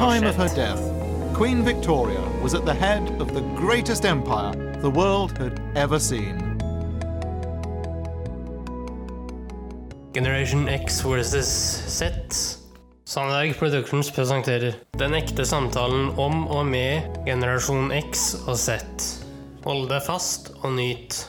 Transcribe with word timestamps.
time 0.00 0.24
of 0.24 0.34
her 0.34 0.48
death, 0.48 0.80
Queen 1.34 1.62
Victoria 1.62 2.22
was 2.42 2.54
at 2.54 2.64
the 2.64 2.72
head 2.72 3.20
of 3.20 3.34
the 3.34 3.42
greatest 3.54 4.06
empire 4.06 4.54
the 4.80 4.88
world 4.88 5.36
had 5.36 5.60
ever 5.76 5.98
seen. 5.98 6.38
Generation 10.14 10.70
X 10.70 11.02
versus 11.02 11.48
Z. 11.98 12.04
Sandberg 13.04 13.58
Productions 13.58 14.10
presenterer 14.10 14.72
Den 14.96 15.14
ekte 15.14 15.44
samtalen 15.44 16.08
om 16.16 16.46
og 16.48 16.64
med 16.66 17.20
generasjon 17.26 17.92
X 18.00 18.34
og 18.46 18.56
Z. 18.56 18.80
Hold 19.68 19.90
deg 19.92 20.00
fast 20.08 20.48
og 20.62 20.72
nyt. 20.80 21.26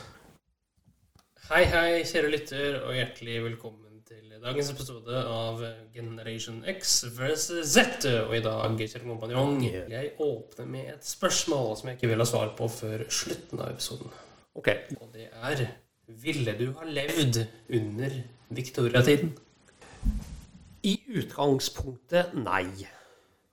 Hei, 1.52 1.66
hei, 1.68 2.00
kjære 2.08 2.32
lytter, 2.38 2.80
og 2.86 2.96
hjertelig 2.96 3.42
velkommen 3.50 3.81
til 4.12 4.32
dagens 4.42 4.68
episode 4.72 5.20
av 5.24 5.60
Generation 5.94 6.58
X 6.68 6.98
versus 7.16 7.70
Z. 7.72 8.04
Og 8.26 8.34
i 8.36 8.42
dag, 8.44 8.74
kjære 8.76 9.06
kompanjong, 9.06 9.60
jeg 9.64 10.10
åpner 10.20 10.66
med 10.68 10.90
et 10.96 11.06
spørsmål 11.06 11.76
som 11.78 11.88
jeg 11.88 11.96
ikke 11.96 12.10
vil 12.10 12.20
ha 12.20 12.26
svar 12.28 12.50
på 12.58 12.68
før 12.68 13.04
slutten 13.08 13.62
av 13.62 13.70
episoden. 13.72 14.12
Ok. 14.58 14.68
Og 15.00 15.08
det 15.14 15.30
er 15.32 15.62
Ville 16.22 16.52
du 16.58 16.66
ha 16.76 16.84
levd 16.84 17.38
under 17.78 18.16
Victoria-tiden? 18.52 19.30
I 20.84 20.92
utgangspunktet 21.22 22.34
nei. 22.36 22.66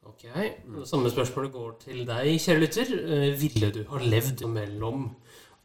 Ok, 0.10 0.26
det 0.26 0.88
Samme 0.90 1.14
spørsmålet 1.14 1.54
går 1.54 1.78
til 1.86 2.02
deg, 2.10 2.34
kjære 2.42 2.64
lytter. 2.66 2.92
Eh, 3.00 3.30
Ville 3.40 3.72
du 3.78 3.84
ha 3.94 4.02
levd 4.04 4.44
mellom 4.50 5.08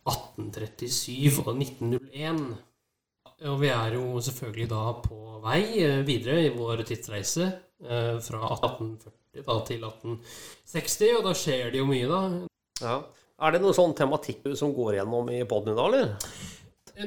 1837 0.06 1.40
og 1.48 1.56
1901? 1.56 2.46
Og 3.44 3.58
vi 3.60 3.68
er 3.68 3.98
jo 3.98 4.20
selvfølgelig 4.24 4.68
da 4.70 4.82
på 5.04 5.18
vei 5.44 5.60
eh, 5.82 6.00
videre 6.06 6.46
i 6.46 6.52
vår 6.54 6.84
tidsreise 6.88 7.50
eh, 7.84 8.16
fra 8.24 8.54
1840 8.56 9.20
da 9.44 9.56
til 9.66 9.82
1860, 9.82 11.16
og 11.18 11.24
da 11.26 11.32
skjer 11.34 11.72
det 11.74 11.80
jo 11.80 11.86
mye, 11.88 12.06
da. 12.06 12.20
Ja. 12.84 12.96
Er 13.42 13.54
det 13.54 13.60
noe 13.64 13.74
sånn 13.74 13.94
tematikk 13.98 14.46
som 14.56 14.70
går 14.76 15.00
gjennom 15.00 15.28
i 15.34 15.40
poden 15.50 15.74
i 15.74 15.76
dag, 15.78 15.88
eller? 15.90 16.52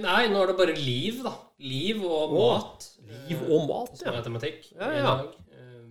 Nei, 0.03 0.21
nå 0.27 0.41
er 0.43 0.52
det 0.52 0.58
bare 0.59 0.75
liv, 0.75 1.21
da. 1.23 1.31
Liv 1.63 2.03
og 2.03 2.35
mat. 2.35 2.88
Liv 3.08 3.43
og 3.47 3.69
mat, 3.69 3.93
ja. 3.95 4.02
som 4.02 4.17
er 4.19 4.25
tematikk 4.25 4.71
Ja, 4.73 4.91
i 4.91 5.03
dag. 5.05 5.27
Eh, 5.55 5.85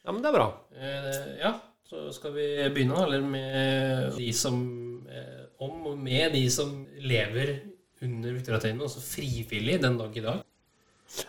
Ja, 0.00 0.12
men 0.12 0.22
det 0.24 0.30
er 0.30 0.34
bra. 0.34 0.46
Eh, 0.74 1.26
ja, 1.38 1.52
så 1.86 2.08
skal 2.16 2.34
vi 2.34 2.46
begynne 2.74 3.04
eller 3.04 3.22
med 3.22 4.16
de 4.16 4.30
som 4.34 4.56
eh, 5.06 5.44
Om 5.60 5.90
og 5.92 5.98
med 6.00 6.32
de 6.34 6.46
som 6.50 6.72
lever 7.04 7.52
under 8.02 8.32
Victoria-tiden, 8.36 8.80
altså 8.80 9.02
frivillig 9.04 9.80
den 9.82 9.98
dag 10.00 10.16
i 10.16 10.24
dag. 10.24 10.40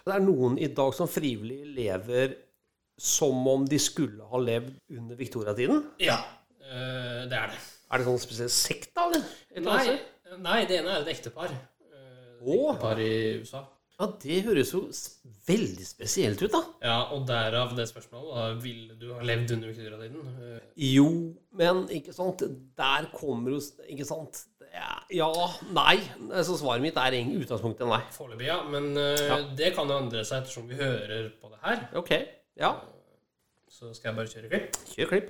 Det 0.05 0.13
er 0.13 0.23
noen 0.23 0.57
i 0.61 0.69
dag 0.77 0.93
som 0.95 1.09
frivillig 1.09 1.63
lever 1.75 2.35
som 3.01 3.47
om 3.49 3.65
de 3.65 3.79
skulle 3.81 4.27
ha 4.29 4.39
levd 4.41 4.75
under 4.93 5.17
Victoria-tiden. 5.19 5.83
Ja, 6.03 6.19
eh, 6.61 7.23
det 7.31 7.37
er 7.39 7.53
det. 7.55 7.59
Er 7.91 7.99
det 7.99 8.07
sånn 8.07 8.21
spesiell 8.21 8.51
sekt, 8.53 8.91
da, 8.95 9.09
Nei, 9.11 9.97
nei, 10.39 10.59
det 10.69 10.77
ene 10.79 10.93
er 10.95 11.01
et 11.03 11.11
ektepar. 11.17 11.51
Eh, 11.51 12.37
et 12.37 12.45
Åh. 12.45 12.69
Ektepar 12.75 13.01
i 13.03 13.13
USA. 13.41 13.65
Ja, 14.01 14.07
det 14.21 14.37
høres 14.47 14.71
jo 14.73 14.79
veldig 15.45 15.85
spesielt 15.85 16.39
ut, 16.41 16.53
da. 16.53 16.61
Ja, 16.81 16.95
og 17.13 17.27
derav 17.29 17.75
det 17.77 17.89
spørsmålet. 17.89 18.31
Da, 18.37 18.45
ville 18.63 18.95
du 18.97 19.11
ha 19.13 19.25
levd 19.25 19.51
under 19.57 19.73
Victoria-tiden? 19.73 20.31
Eh, 20.45 20.69
Jo, 20.93 21.09
men 21.57 21.83
ikke 21.93 22.13
sant 22.15 22.41
Der 22.79 23.09
kommer 23.13 23.51
jo 23.57 23.59
Ikke 23.91 24.07
sant? 24.07 24.45
Ja, 24.71 24.91
ja 25.11 25.27
nei. 25.75 25.97
Så 26.47 26.55
svaret 26.59 26.81
mitt 26.83 26.95
er 26.97 27.17
i 27.17 27.21
utgangspunktet 27.41 27.87
nei. 27.89 27.99
Foreløpig, 28.15 28.47
ja. 28.47 28.61
Men 28.71 28.91
uh, 28.97 29.19
Ja. 29.27 29.39
det 29.57 29.73
kan 29.75 29.89
jo 29.91 29.97
endre 29.99 30.23
seg 30.25 30.43
ettersom 30.45 30.69
vi 30.71 30.79
hører 30.79 31.29
på 31.41 31.51
det 31.51 31.59
her. 31.65 31.83
Ok. 31.99 32.11
Ja. 32.59 32.73
Så 33.71 33.93
skal 33.97 34.11
jeg 34.11 34.15
bare 34.21 34.31
kjøre 34.31 34.49
klipp. 34.51 34.79
Kjør 34.95 35.11
klipp. 35.15 35.29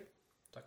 Takk. 0.54 0.66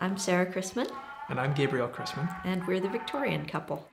I'm 0.00 0.16
Sarah 0.16 0.50
Chrisman, 0.52 0.86
And 1.28 1.38
I'm 1.38 1.52
Gabriel 1.52 1.88
Chrisman. 1.88 2.28
and 2.44 2.66
we're 2.66 2.80
the 2.80 2.88
Victorian 2.88 3.44
couple. 3.44 3.86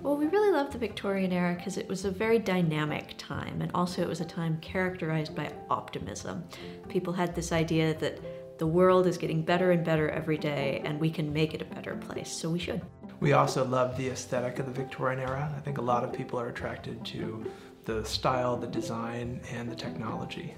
Well, 0.00 0.16
we 0.16 0.26
really 0.26 0.50
love 0.50 0.72
the 0.72 0.78
Victorian 0.78 1.32
era 1.32 1.54
because 1.54 1.78
it 1.78 1.86
was 1.86 2.04
a 2.04 2.10
very 2.10 2.40
dynamic 2.40 3.14
time, 3.18 3.62
and 3.62 3.70
also 3.72 4.02
it 4.02 4.08
was 4.08 4.20
a 4.20 4.24
time 4.24 4.58
characterized 4.60 5.36
by 5.36 5.52
optimism. 5.70 6.42
People 6.88 7.12
had 7.12 7.36
this 7.36 7.52
idea 7.52 7.94
that 8.00 8.18
the 8.58 8.66
world 8.66 9.06
is 9.06 9.16
getting 9.16 9.42
better 9.42 9.70
and 9.70 9.84
better 9.84 10.10
every 10.10 10.38
day, 10.38 10.82
and 10.84 10.98
we 10.98 11.08
can 11.08 11.32
make 11.32 11.54
it 11.54 11.62
a 11.62 11.64
better 11.66 11.94
place, 11.94 12.32
so 12.32 12.50
we 12.50 12.58
should. 12.58 12.82
We 13.20 13.34
also 13.34 13.64
love 13.64 13.96
the 13.96 14.08
aesthetic 14.08 14.58
of 14.58 14.66
the 14.66 14.72
Victorian 14.72 15.20
era. 15.20 15.54
I 15.56 15.60
think 15.60 15.78
a 15.78 15.82
lot 15.82 16.02
of 16.02 16.12
people 16.12 16.40
are 16.40 16.48
attracted 16.48 17.04
to 17.06 17.48
the 17.84 18.04
style, 18.04 18.56
the 18.56 18.66
design, 18.66 19.40
and 19.52 19.70
the 19.70 19.76
technology. 19.76 20.56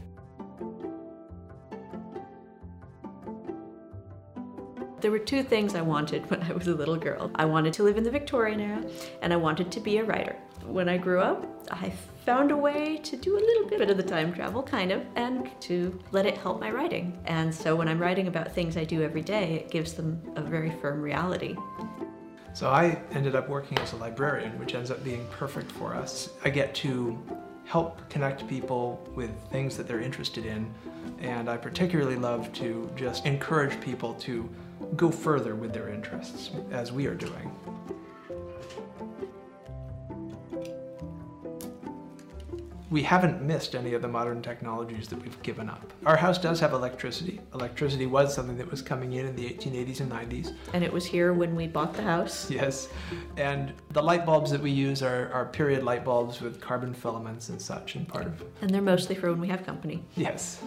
There 5.04 5.10
were 5.10 5.18
two 5.18 5.42
things 5.42 5.74
I 5.74 5.82
wanted 5.82 6.30
when 6.30 6.42
I 6.44 6.54
was 6.54 6.66
a 6.66 6.74
little 6.74 6.96
girl. 6.96 7.30
I 7.34 7.44
wanted 7.44 7.74
to 7.74 7.82
live 7.82 7.98
in 7.98 8.04
the 8.04 8.10
Victorian 8.10 8.58
era, 8.58 8.82
and 9.20 9.34
I 9.34 9.36
wanted 9.36 9.70
to 9.72 9.78
be 9.78 9.98
a 9.98 10.02
writer. 10.02 10.34
When 10.64 10.88
I 10.88 10.96
grew 10.96 11.20
up, 11.20 11.46
I 11.70 11.92
found 12.24 12.50
a 12.50 12.56
way 12.56 12.96
to 13.02 13.14
do 13.14 13.36
a 13.36 13.38
little 13.38 13.68
bit 13.68 13.90
of 13.90 13.98
the 13.98 14.02
time 14.02 14.32
travel, 14.32 14.62
kind 14.62 14.90
of, 14.90 15.04
and 15.14 15.50
to 15.60 16.00
let 16.12 16.24
it 16.24 16.38
help 16.38 16.58
my 16.58 16.70
writing. 16.70 17.18
And 17.26 17.54
so 17.54 17.76
when 17.76 17.86
I'm 17.86 17.98
writing 17.98 18.28
about 18.28 18.54
things 18.54 18.78
I 18.78 18.84
do 18.84 19.02
every 19.02 19.20
day, 19.20 19.56
it 19.56 19.70
gives 19.70 19.92
them 19.92 20.22
a 20.36 20.40
very 20.40 20.70
firm 20.80 21.02
reality. 21.02 21.54
So 22.54 22.70
I 22.70 22.98
ended 23.12 23.34
up 23.34 23.46
working 23.46 23.76
as 23.80 23.92
a 23.92 23.96
librarian, 23.96 24.58
which 24.58 24.74
ends 24.74 24.90
up 24.90 25.04
being 25.04 25.26
perfect 25.30 25.70
for 25.72 25.94
us. 25.94 26.30
I 26.46 26.48
get 26.48 26.74
to 26.76 27.22
help 27.66 28.08
connect 28.08 28.48
people 28.48 29.06
with 29.14 29.30
things 29.50 29.76
that 29.76 29.86
they're 29.86 30.00
interested 30.00 30.46
in, 30.46 30.72
and 31.20 31.50
I 31.50 31.58
particularly 31.58 32.16
love 32.16 32.50
to 32.54 32.90
just 32.96 33.26
encourage 33.26 33.78
people 33.82 34.14
to 34.14 34.48
go 34.96 35.10
further 35.10 35.54
with 35.54 35.72
their 35.72 35.88
interests, 35.88 36.50
as 36.70 36.92
we 36.92 37.06
are 37.06 37.14
doing. 37.14 37.50
we 42.94 43.02
haven't 43.02 43.42
missed 43.42 43.74
any 43.74 43.92
of 43.94 44.02
the 44.02 44.06
modern 44.06 44.40
technologies 44.40 45.08
that 45.08 45.20
we've 45.20 45.42
given 45.42 45.68
up. 45.68 45.92
Our 46.06 46.16
house 46.16 46.38
does 46.38 46.60
have 46.60 46.72
electricity. 46.72 47.40
Electricity 47.52 48.06
was 48.06 48.32
something 48.32 48.56
that 48.56 48.70
was 48.70 48.82
coming 48.82 49.14
in 49.14 49.26
in 49.26 49.34
the 49.34 49.48
1880s 49.48 49.98
and 49.98 50.12
90s. 50.12 50.54
And 50.74 50.84
it 50.84 50.92
was 50.92 51.04
here 51.04 51.32
when 51.32 51.56
we 51.56 51.66
bought 51.66 51.92
the 51.94 52.02
house. 52.02 52.48
Yes. 52.48 52.88
And 53.36 53.72
the 53.90 54.00
light 54.00 54.24
bulbs 54.24 54.48
that 54.52 54.60
we 54.60 54.70
use 54.70 55.02
are, 55.02 55.28
are 55.32 55.46
period 55.46 55.82
light 55.82 56.04
bulbs 56.04 56.40
with 56.40 56.60
carbon 56.60 56.94
filaments 56.94 57.48
and 57.48 57.60
such, 57.60 57.96
and 57.96 58.06
part 58.06 58.26
of. 58.26 58.44
And 58.60 58.70
they're 58.70 58.80
mostly 58.80 59.16
for 59.16 59.28
when 59.28 59.40
we 59.40 59.48
have 59.48 59.66
company. 59.66 60.04
Yes. 60.14 60.62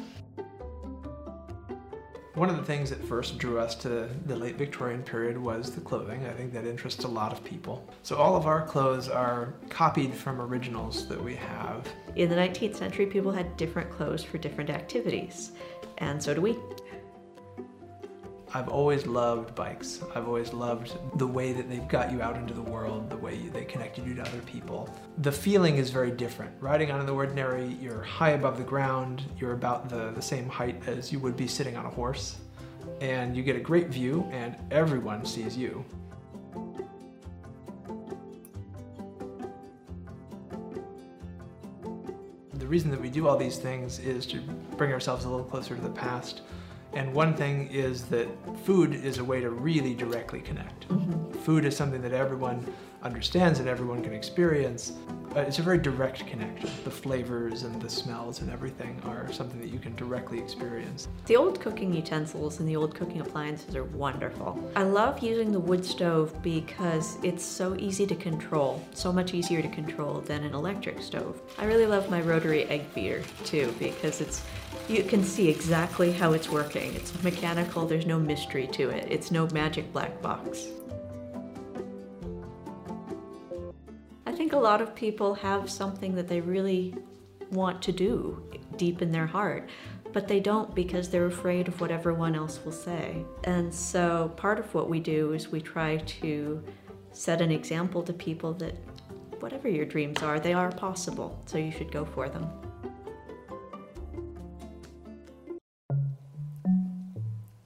One 2.38 2.52
of 2.52 2.58
the 2.58 2.64
things 2.64 2.92
that 2.92 3.04
first 3.04 3.40
drew 3.40 3.58
us 3.58 3.74
to 3.78 4.08
the 4.28 4.36
late 4.36 4.58
Victorian 4.58 5.02
period 5.02 5.40
was 5.40 5.72
the 5.72 5.82
clothing. 5.82 6.24
I 6.28 6.34
think 6.34 6.54
that 6.54 6.66
interests 6.66 7.04
a 7.04 7.08
lot 7.08 7.34
of 7.34 7.44
people. 7.44 7.84
So 8.04 8.16
all 8.16 8.36
of 8.36 8.46
our 8.46 8.64
clothes 8.64 9.10
are 9.10 9.56
copied 9.72 10.14
from 10.14 10.40
originals 10.40 11.08
that 11.08 11.20
we 11.20 11.36
have. 11.36 11.88
In 12.16 12.30
the 12.30 12.36
19th 12.36 12.76
century, 12.76 13.08
people 13.08 13.32
had 13.32 13.58
different 13.58 13.90
clothes 13.90 14.24
for 14.24 14.38
different 14.38 14.70
activities, 14.70 15.54
and 15.98 16.22
so 16.22 16.36
do 16.36 16.42
we. 16.42 16.56
I've 18.58 18.70
always 18.70 19.06
loved 19.06 19.54
bikes. 19.54 20.02
I've 20.16 20.28
always 20.28 20.52
loved 20.52 20.98
the 21.20 21.28
way 21.28 21.54
that 21.54 21.70
they've 21.70 21.88
got 21.88 22.12
you 22.12 22.24
out 22.24 22.36
into 22.38 22.56
the 22.56 22.62
world, 22.64 23.08
the 23.08 23.18
way 23.18 23.38
they 23.54 23.66
connected 23.66 24.04
you 24.08 24.16
to 24.16 24.24
other 24.24 24.40
people. 24.48 24.90
The 25.20 25.32
feeling 25.32 25.78
is 25.78 25.92
very 25.92 26.10
different. 26.10 26.52
Riding 26.60 26.90
on 26.90 27.06
the 27.06 27.14
ordinary, 27.14 27.78
you're 27.80 28.02
high 28.02 28.32
above 28.32 28.58
the 28.58 28.64
ground, 28.64 29.22
you're 29.40 29.54
about 29.54 29.90
the, 29.90 30.10
the 30.10 30.24
same 30.24 30.50
height 30.50 30.88
as 30.88 31.12
you 31.12 31.20
would 31.20 31.38
be 31.38 31.46
sitting 31.46 31.78
on 31.78 31.86
a 31.86 31.90
horse, 31.90 32.38
and 33.00 33.38
you 33.38 33.44
get 33.44 33.56
a 33.56 33.60
great 33.60 33.90
view, 33.90 34.28
and 34.32 34.56
everyone 34.72 35.24
sees 35.24 35.56
you. 35.56 35.86
The 42.54 42.66
reason 42.66 42.90
that 42.90 43.00
we 43.00 43.12
do 43.12 43.28
all 43.28 43.38
these 43.38 43.58
things 43.60 44.00
is 44.00 44.26
to 44.26 44.40
bring 44.78 44.92
ourselves 44.92 45.26
a 45.26 45.30
little 45.30 45.46
closer 45.46 45.76
to 45.76 45.82
the 45.82 45.90
past. 45.92 46.42
And 46.98 47.14
one 47.14 47.36
thing 47.36 47.70
is 47.72 48.06
that 48.06 48.28
food 48.66 48.96
is 48.96 49.20
a 49.20 49.24
way 49.24 49.40
to 49.40 49.52
really 49.52 49.94
directly 49.94 50.42
connect. 50.42 50.88
Food 51.44 51.64
is 51.64 51.78
something 51.78 52.02
that 52.02 52.12
everyone 52.12 52.66
understands 53.04 53.60
and 53.60 53.70
everyone 53.70 54.02
can 54.02 54.14
experience. 54.14 54.94
Uh, 55.36 55.42
it's 55.42 55.60
a 55.60 55.62
very 55.62 55.78
direct 55.78 56.26
connection. 56.26 56.68
The 56.84 56.90
flavors 56.90 57.62
and 57.62 57.80
the 57.80 57.90
smells 57.90 58.42
and 58.42 58.50
everything 58.50 59.00
are 59.06 59.32
something 59.32 59.60
that 59.60 59.70
you 59.70 59.78
can 59.78 59.96
directly 59.96 60.40
experience. 60.40 61.08
The 61.28 61.36
old 61.36 61.60
cooking 61.60 61.94
utensils 61.94 62.60
and 62.60 62.68
the 62.68 62.76
old 62.76 62.96
cooking 62.96 63.22
appliances 63.22 63.76
are 63.76 63.84
wonderful. 63.84 64.60
I 64.76 64.82
love 64.82 65.20
using 65.20 65.52
the 65.52 65.60
wood 65.60 65.86
stove 65.86 66.34
because 66.42 67.20
it's 67.22 67.46
so 67.46 67.76
easy 67.76 68.08
to 68.08 68.16
control, 68.16 68.84
so 68.96 69.14
much 69.14 69.36
easier 69.36 69.62
to 69.62 69.70
control 69.70 70.22
than 70.22 70.44
an 70.44 70.56
electric 70.56 71.04
stove. 71.04 71.40
I 71.60 71.66
really 71.66 71.86
love 71.86 72.10
my 72.10 72.22
rotary 72.22 72.64
egg 72.64 72.92
beater 72.96 73.22
too 73.46 73.72
because 73.78 74.20
it's 74.22 74.42
You 74.88 75.04
can 75.04 75.22
see 75.22 75.50
exactly 75.50 76.14
how 76.14 76.32
it's 76.32 76.50
working. 76.50 76.94
It's 76.96 77.22
mechanical, 77.22 77.86
there's 77.86 78.06
no 78.06 78.18
mystery 78.18 78.68
to 78.68 78.90
it. 78.90 79.06
It's 79.10 79.32
no 79.32 79.46
magic 79.48 79.92
black 79.92 80.22
box. 80.22 80.68
I 84.26 84.32
think 84.32 84.54
a 84.54 84.58
lot 84.58 84.80
of 84.80 84.96
people 84.96 85.34
have 85.34 85.70
something 85.70 86.16
that 86.16 86.30
they 86.30 86.40
really 86.40 86.96
want 87.52 87.82
to 87.82 87.92
do 87.92 88.42
deep 88.78 89.02
in 89.02 89.12
their 89.12 89.28
heart, 89.28 89.70
but 90.14 90.26
they 90.26 90.40
don't 90.40 90.74
because 90.74 91.10
they're 91.10 91.26
afraid 91.26 91.68
of 91.68 91.82
what 91.82 91.92
everyone 91.92 92.34
else 92.34 92.62
will 92.64 92.72
say. 92.72 93.26
And 93.44 93.74
so 93.74 94.32
part 94.38 94.58
of 94.58 94.74
what 94.74 94.90
we 94.90 95.02
do 95.02 95.34
is 95.34 95.50
we 95.50 95.60
try 95.60 95.98
to 95.98 96.64
set 97.12 97.42
an 97.42 97.52
example 97.52 98.04
to 98.04 98.14
people 98.14 98.54
that 98.54 98.76
whatever 99.42 99.68
your 99.68 99.86
dreams 99.86 100.24
are, 100.24 100.40
they 100.40 100.54
are 100.54 100.72
possible, 100.72 101.42
so 101.46 101.58
you 101.58 101.72
should 101.72 101.92
go 101.92 102.06
for 102.06 102.30
them. 102.30 102.50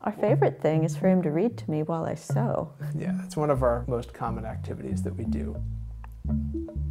Our 0.04 0.12
favorite 0.14 0.60
thing 0.60 0.84
is 0.84 0.98
for 0.98 1.08
him 1.08 1.22
to 1.22 1.30
read 1.30 1.58
to 1.60 1.70
me 1.70 1.84
while 1.84 2.06
I 2.06 2.16
sew. 2.16 2.74
Yeah, 2.98 3.24
it's 3.24 3.38
one 3.38 3.52
of 3.52 3.62
our 3.62 3.86
most 3.88 4.14
common 4.14 4.46
activities 4.46 5.04
that 5.04 5.16
we 5.16 5.26
do. 5.26 5.56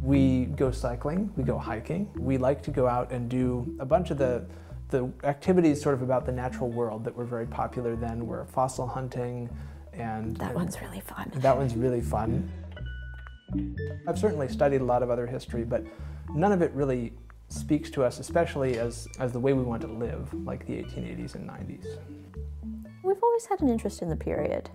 We 0.01 0.45
go 0.45 0.71
cycling, 0.71 1.31
we 1.35 1.43
go 1.43 1.57
hiking. 1.57 2.09
We 2.17 2.37
like 2.37 2.61
to 2.63 2.71
go 2.71 2.87
out 2.87 3.11
and 3.11 3.29
do 3.29 3.75
a 3.79 3.85
bunch 3.85 4.11
of 4.11 4.17
the 4.17 4.45
the 4.89 5.09
activities 5.23 5.81
sort 5.81 5.95
of 5.95 6.01
about 6.01 6.25
the 6.25 6.33
natural 6.33 6.69
world 6.69 7.05
that 7.05 7.15
were 7.15 7.23
very 7.23 7.47
popular 7.47 7.95
then 7.95 8.25
were 8.25 8.45
fossil 8.45 8.85
hunting 8.85 9.49
and 9.93 10.35
That 10.35 10.53
one's 10.53 10.81
really 10.81 10.99
fun. 10.99 11.31
that 11.35 11.55
one's 11.55 11.75
really 11.75 12.01
fun. 12.01 12.51
I've 14.05 14.19
certainly 14.19 14.49
studied 14.49 14.81
a 14.81 14.83
lot 14.83 15.01
of 15.01 15.09
other 15.09 15.25
history, 15.25 15.63
but 15.63 15.83
none 16.33 16.51
of 16.51 16.61
it 16.61 16.71
really 16.73 17.13
speaks 17.47 17.89
to 17.91 18.03
us, 18.03 18.19
especially 18.19 18.79
as, 18.79 19.07
as 19.19 19.31
the 19.31 19.39
way 19.39 19.53
we 19.53 19.63
want 19.63 19.81
to 19.83 19.87
live, 19.87 20.33
like 20.45 20.65
the 20.67 20.73
1880s 20.73 21.35
and 21.35 21.49
90s. 21.49 21.85
Always 23.41 23.59
had 23.59 23.67
an 23.67 23.73
interest 23.73 24.03
in 24.03 24.09
the 24.09 24.15
period. 24.15 24.69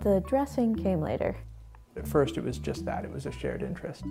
The 0.00 0.18
dressing 0.26 0.74
came 0.74 1.00
later. 1.00 1.36
At 1.96 2.08
first, 2.08 2.36
it 2.36 2.42
was 2.42 2.58
just 2.58 2.84
that, 2.86 3.04
it 3.04 3.10
was 3.12 3.24
a 3.24 3.30
shared 3.30 3.62
interest. 3.62 4.02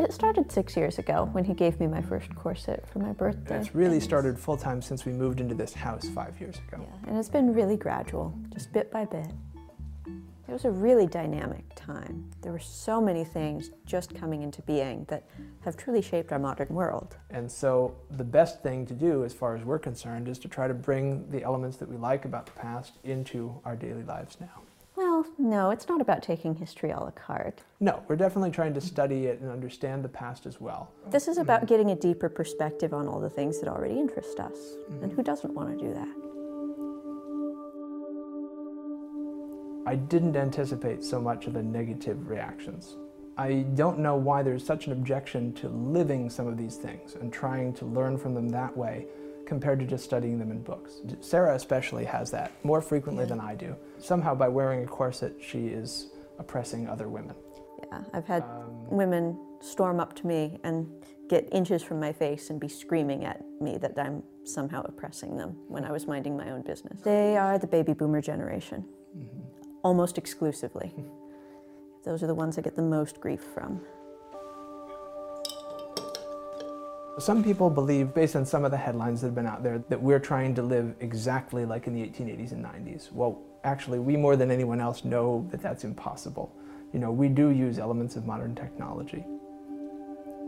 It 0.00 0.12
started 0.12 0.50
six 0.50 0.76
years 0.76 0.98
ago 0.98 1.28
when 1.30 1.44
he 1.44 1.54
gave 1.54 1.78
me 1.78 1.86
my 1.86 2.02
first 2.02 2.34
corset 2.34 2.88
for 2.88 2.98
my 2.98 3.12
birthday. 3.12 3.56
It's 3.56 3.72
really 3.72 4.00
started 4.00 4.36
full 4.36 4.56
time 4.56 4.82
since 4.82 5.04
we 5.04 5.12
moved 5.12 5.40
into 5.40 5.54
this 5.54 5.72
house 5.72 6.08
five 6.08 6.40
years 6.40 6.56
ago. 6.66 6.80
Yeah, 6.80 7.08
and 7.08 7.16
it's 7.16 7.28
been 7.28 7.54
really 7.54 7.76
gradual, 7.76 8.36
just 8.52 8.72
bit 8.72 8.90
by 8.90 9.04
bit. 9.04 9.28
It 10.48 10.52
was 10.52 10.64
a 10.64 10.70
really 10.70 11.06
dynamic 11.06 11.64
time. 11.74 12.30
There 12.40 12.52
were 12.52 12.58
so 12.58 13.02
many 13.02 13.22
things 13.22 13.70
just 13.84 14.14
coming 14.14 14.42
into 14.42 14.62
being 14.62 15.04
that 15.08 15.28
have 15.60 15.76
truly 15.76 16.00
shaped 16.00 16.32
our 16.32 16.38
modern 16.38 16.68
world. 16.68 17.16
And 17.28 17.52
so, 17.52 17.94
the 18.12 18.24
best 18.24 18.62
thing 18.62 18.86
to 18.86 18.94
do, 18.94 19.24
as 19.24 19.34
far 19.34 19.54
as 19.54 19.62
we're 19.62 19.78
concerned, 19.78 20.26
is 20.26 20.38
to 20.38 20.48
try 20.48 20.66
to 20.66 20.72
bring 20.72 21.30
the 21.30 21.42
elements 21.42 21.76
that 21.76 21.88
we 21.88 21.98
like 21.98 22.24
about 22.24 22.46
the 22.46 22.52
past 22.52 22.94
into 23.04 23.60
our 23.66 23.76
daily 23.76 24.04
lives 24.04 24.38
now. 24.40 24.62
Well, 24.96 25.26
no, 25.36 25.70
it's 25.70 25.86
not 25.86 26.00
about 26.00 26.22
taking 26.22 26.56
history 26.56 26.90
a 26.90 26.98
la 26.98 27.10
carte. 27.10 27.60
No, 27.78 28.02
we're 28.08 28.16
definitely 28.16 28.50
trying 28.50 28.74
to 28.74 28.80
study 28.80 29.26
it 29.26 29.40
and 29.40 29.50
understand 29.50 30.02
the 30.02 30.08
past 30.08 30.46
as 30.46 30.60
well. 30.60 30.90
This 31.10 31.28
is 31.28 31.38
about 31.38 31.58
mm-hmm. 31.58 31.66
getting 31.66 31.90
a 31.90 31.94
deeper 31.94 32.28
perspective 32.28 32.92
on 32.92 33.06
all 33.06 33.20
the 33.20 33.30
things 33.30 33.60
that 33.60 33.68
already 33.68 33.98
interest 33.98 34.40
us. 34.40 34.58
And 35.02 35.12
who 35.12 35.22
doesn't 35.22 35.54
want 35.54 35.78
to 35.78 35.86
do 35.86 35.94
that? 35.94 36.08
I 39.88 39.94
didn't 39.94 40.36
anticipate 40.36 41.02
so 41.02 41.18
much 41.18 41.46
of 41.46 41.54
the 41.54 41.62
negative 41.62 42.28
reactions. 42.28 42.98
I 43.38 43.64
don't 43.74 43.98
know 44.00 44.16
why 44.16 44.42
there's 44.42 44.62
such 44.62 44.86
an 44.86 44.92
objection 44.92 45.54
to 45.54 45.68
living 45.70 46.28
some 46.28 46.46
of 46.46 46.58
these 46.58 46.76
things 46.76 47.14
and 47.14 47.32
trying 47.32 47.72
to 47.72 47.86
learn 47.86 48.18
from 48.18 48.34
them 48.34 48.50
that 48.50 48.76
way 48.76 49.06
compared 49.46 49.78
to 49.78 49.86
just 49.86 50.04
studying 50.04 50.38
them 50.38 50.50
in 50.50 50.60
books. 50.60 51.00
Sarah 51.22 51.54
especially 51.54 52.04
has 52.04 52.30
that 52.32 52.52
more 52.64 52.82
frequently 52.82 53.24
than 53.24 53.40
I 53.40 53.54
do. 53.54 53.74
Somehow 53.98 54.34
by 54.34 54.48
wearing 54.48 54.84
a 54.84 54.86
corset, 54.86 55.32
she 55.40 55.68
is 55.68 56.10
oppressing 56.38 56.86
other 56.86 57.08
women. 57.08 57.34
Yeah, 57.90 58.02
I've 58.12 58.26
had 58.26 58.42
um, 58.42 58.90
women 58.90 59.40
storm 59.62 60.00
up 60.00 60.14
to 60.16 60.26
me 60.26 60.60
and 60.64 60.86
get 61.30 61.48
inches 61.50 61.82
from 61.82 61.98
my 61.98 62.12
face 62.12 62.50
and 62.50 62.60
be 62.60 62.68
screaming 62.68 63.24
at 63.24 63.42
me 63.58 63.78
that 63.78 63.98
I'm 63.98 64.22
somehow 64.44 64.82
oppressing 64.82 65.38
them 65.38 65.56
when 65.66 65.86
I 65.86 65.92
was 65.92 66.06
minding 66.06 66.36
my 66.36 66.50
own 66.50 66.60
business. 66.60 67.00
They 67.00 67.38
are 67.38 67.58
the 67.58 67.66
baby 67.66 67.94
boomer 67.94 68.20
generation, 68.20 68.84
mm-hmm. 69.16 69.48
Almost 69.82 70.18
exclusively. 70.18 70.92
Those 72.04 72.22
are 72.22 72.26
the 72.26 72.34
ones 72.34 72.58
I 72.58 72.62
get 72.62 72.76
the 72.76 72.82
most 72.82 73.20
grief 73.20 73.42
from. 73.54 73.80
Some 77.18 77.42
people 77.42 77.68
believe, 77.68 78.14
based 78.14 78.36
on 78.36 78.46
some 78.46 78.64
of 78.64 78.70
the 78.70 78.76
headlines 78.76 79.20
that 79.20 79.28
have 79.28 79.34
been 79.34 79.46
out 79.46 79.64
there, 79.64 79.78
that 79.88 80.00
we're 80.00 80.20
trying 80.20 80.54
to 80.54 80.62
live 80.62 80.94
exactly 81.00 81.64
like 81.64 81.88
in 81.88 81.94
the 81.94 82.00
1880s 82.00 82.52
and 82.52 82.64
90s. 82.64 83.10
Well, 83.12 83.42
actually, 83.64 83.98
we 83.98 84.16
more 84.16 84.36
than 84.36 84.52
anyone 84.52 84.80
else 84.80 85.04
know 85.04 85.46
that 85.50 85.60
that's 85.60 85.82
impossible. 85.82 86.54
You 86.92 87.00
know, 87.00 87.10
we 87.10 87.28
do 87.28 87.48
use 87.48 87.80
elements 87.80 88.14
of 88.14 88.24
modern 88.24 88.54
technology. 88.54 89.24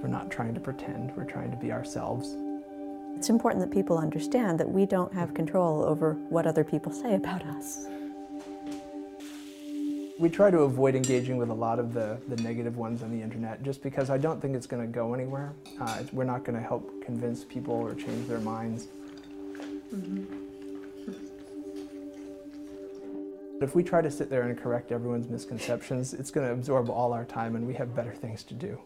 We're 0.00 0.08
not 0.08 0.30
trying 0.30 0.54
to 0.54 0.60
pretend, 0.60 1.14
we're 1.16 1.24
trying 1.24 1.50
to 1.50 1.56
be 1.56 1.72
ourselves. 1.72 2.36
It's 3.16 3.28
important 3.28 3.62
that 3.64 3.74
people 3.74 3.98
understand 3.98 4.58
that 4.60 4.70
we 4.70 4.86
don't 4.86 5.12
have 5.12 5.34
control 5.34 5.84
over 5.84 6.14
what 6.30 6.46
other 6.46 6.62
people 6.62 6.92
say 6.92 7.16
about 7.16 7.42
us. 7.42 7.86
We 10.20 10.28
try 10.28 10.50
to 10.50 10.58
avoid 10.58 10.94
engaging 10.94 11.38
with 11.38 11.48
a 11.48 11.54
lot 11.54 11.78
of 11.78 11.94
the, 11.94 12.18
the 12.28 12.36
negative 12.42 12.76
ones 12.76 13.02
on 13.02 13.10
the 13.10 13.22
internet 13.22 13.62
just 13.62 13.82
because 13.82 14.10
I 14.10 14.18
don't 14.18 14.38
think 14.38 14.54
it's 14.54 14.66
going 14.66 14.82
to 14.82 14.86
go 14.86 15.14
anywhere. 15.14 15.54
Uh, 15.80 16.02
we're 16.12 16.24
not 16.24 16.44
going 16.44 16.60
to 16.60 16.62
help 16.62 17.02
convince 17.02 17.42
people 17.42 17.72
or 17.72 17.94
change 17.94 18.28
their 18.28 18.38
minds. 18.38 18.88
But 23.58 23.64
if 23.64 23.74
we 23.74 23.82
try 23.82 24.02
to 24.02 24.10
sit 24.10 24.28
there 24.28 24.42
and 24.42 24.60
correct 24.60 24.92
everyone's 24.92 25.26
misconceptions, 25.26 26.12
it's 26.12 26.30
going 26.30 26.46
to 26.46 26.52
absorb 26.52 26.90
all 26.90 27.14
our 27.14 27.24
time 27.24 27.56
and 27.56 27.66
we 27.66 27.72
have 27.72 27.94
better 27.94 28.12
things 28.12 28.44
to 28.44 28.52
do. 28.52 28.78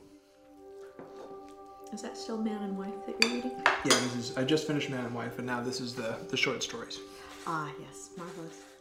Is 1.92 2.00
that 2.02 2.16
still 2.16 2.38
Man 2.38 2.62
and 2.62 2.78
Wife 2.78 2.94
that 3.06 3.16
you're 3.20 3.34
reading? 3.34 3.50
Yeah, 3.84 3.98
this 3.98 4.14
is. 4.14 4.36
I 4.36 4.44
just 4.44 4.68
finished 4.68 4.88
Man 4.88 5.04
and 5.04 5.14
Wife, 5.14 5.38
and 5.38 5.46
now 5.46 5.60
this 5.62 5.80
is 5.80 5.96
the, 5.96 6.16
the 6.28 6.36
short 6.36 6.62
stories. 6.62 7.00
Ah, 7.44 7.72
yes, 7.80 8.10
marvelous. 8.16 8.73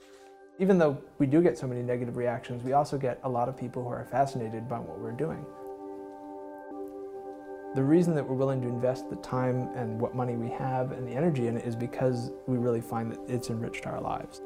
Even 0.59 0.77
though 0.77 0.97
we 1.17 1.25
do 1.25 1.41
get 1.41 1.57
so 1.57 1.65
many 1.65 1.81
negative 1.81 2.15
reactions, 2.15 2.63
we 2.63 2.73
also 2.73 2.97
get 2.97 3.19
a 3.23 3.29
lot 3.29 3.49
of 3.49 3.57
people 3.57 3.81
who 3.83 3.89
are 3.89 4.05
fascinated 4.05 4.69
by 4.69 4.77
what 4.77 4.99
we're 4.99 5.11
doing. 5.11 5.43
The 7.73 7.83
reason 7.83 8.13
that 8.13 8.27
we're 8.27 8.35
willing 8.35 8.61
to 8.61 8.67
invest 8.67 9.09
the 9.09 9.15
time 9.15 9.69
and 9.75 9.99
what 9.99 10.13
money 10.15 10.35
we 10.35 10.49
have 10.51 10.91
and 10.91 11.07
the 11.07 11.13
energy 11.13 11.47
in 11.47 11.57
it 11.57 11.65
is 11.65 11.75
because 11.75 12.29
we 12.45 12.57
really 12.57 12.81
find 12.81 13.11
that 13.11 13.19
it's 13.27 13.49
enriched 13.49 13.87
our 13.87 13.99
lives. 13.99 14.41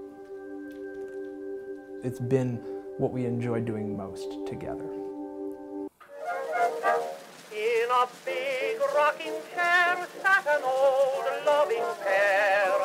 It's 2.06 2.22
been 2.22 2.56
what 2.98 3.12
we 3.12 3.26
enjoy 3.26 3.60
doing 3.60 3.98
most 3.98 4.30
together. 4.48 4.90
In 7.52 7.88
a 7.92 8.08
big 8.24 8.80
rocking 8.96 9.34
chair 9.54 10.08
sat 10.24 10.48
an 10.48 10.64
old 10.64 11.26
loving 11.46 11.84
pair, 12.02 12.80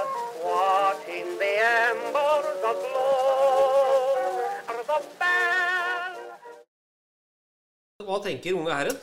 watching 0.53 1.29
the 1.41 1.53
embers 1.73 2.63
aglow. 2.73 4.41
The 4.69 4.99
bell 5.21 6.17
Hva 8.07 8.19
tenker 8.25 8.57
unge 8.59 8.73
herren? 8.77 8.99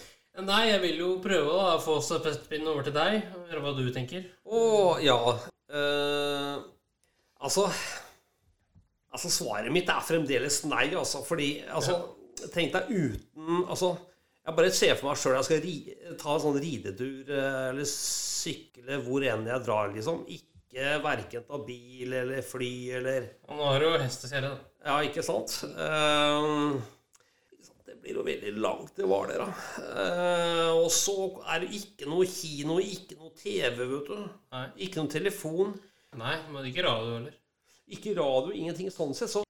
Nei, 0.46 0.64
jeg 0.70 0.80
vil 0.84 1.00
jo 1.02 1.14
prøve 1.24 1.52
å 1.52 1.80
få 1.84 1.98
stafettpinnen 2.04 2.70
over 2.72 2.86
til 2.88 2.96
deg, 2.96 3.22
og 3.36 3.48
høre 3.50 3.64
hva 3.64 3.72
du 3.78 3.88
tenker. 3.96 4.28
Å, 4.46 4.62
ja 5.04 5.18
Uh, 5.70 6.58
Altså 7.46 7.68
Altså, 9.14 9.30
svaret 9.30 9.70
mitt 9.74 9.90
er 9.90 10.02
fremdeles 10.02 10.64
nei, 10.66 10.88
altså. 10.98 11.22
Fordi 11.26 11.60
altså, 11.70 12.00
Tenk 12.54 12.74
deg 12.74 12.90
uten 12.90 13.68
Altså, 13.70 13.92
jeg 14.48 14.58
bare 14.58 14.72
ser 14.74 14.96
for 14.98 15.12
meg 15.12 15.20
sjøl 15.22 15.36
jeg 15.38 15.46
skal 15.46 15.62
ri, 15.62 15.76
ta 16.18 16.34
en 16.34 16.42
sånn 16.42 16.58
ridetur 16.64 17.30
eh, 17.30 17.70
eller 17.70 17.86
sykle 17.92 18.98
hvor 19.06 19.22
enn 19.30 19.46
jeg 19.46 19.62
drar, 19.68 19.92
liksom. 19.94 20.24
Ikke 20.26 20.49
verken 21.04 21.44
ta 21.48 21.58
bil 21.66 22.14
eller 22.14 22.42
fly 22.46 22.74
eller 23.00 23.28
Og 23.48 23.58
nå 23.58 23.68
har 23.72 23.80
du 23.80 23.88
jo 23.88 23.98
hesteserie, 23.98 24.50
da. 24.50 24.70
Ja, 24.86 25.00
ikke 25.04 25.24
sant? 25.26 25.56
Ehm, 25.66 26.80
det 27.88 27.98
blir 28.04 28.20
jo 28.20 28.24
veldig 28.24 28.54
langt 28.62 28.94
til 28.96 29.10
Hvaler, 29.10 29.42
da. 29.42 29.50
Uh, 29.82 30.72
og 30.86 30.90
så 30.94 31.18
er 31.50 31.66
det 31.66 31.74
ikke 31.82 32.08
noe 32.08 32.28
kino, 32.30 32.80
ikke 32.80 33.18
noe 33.20 33.34
TV, 33.36 33.82
vet 33.82 34.14
du. 34.14 34.24
Nei. 34.56 34.66
Ikke 34.86 35.02
noe 35.02 35.12
telefon. 35.12 35.76
Nei, 36.20 36.38
men 36.54 36.70
ikke 36.70 36.86
radio 36.86 37.18
heller. 37.18 37.36
Ikke 37.90 38.16
radio, 38.18 38.54
ingenting 38.54 38.94
sånn 38.94 39.16
sett. 39.18 39.34
Så 39.34 39.44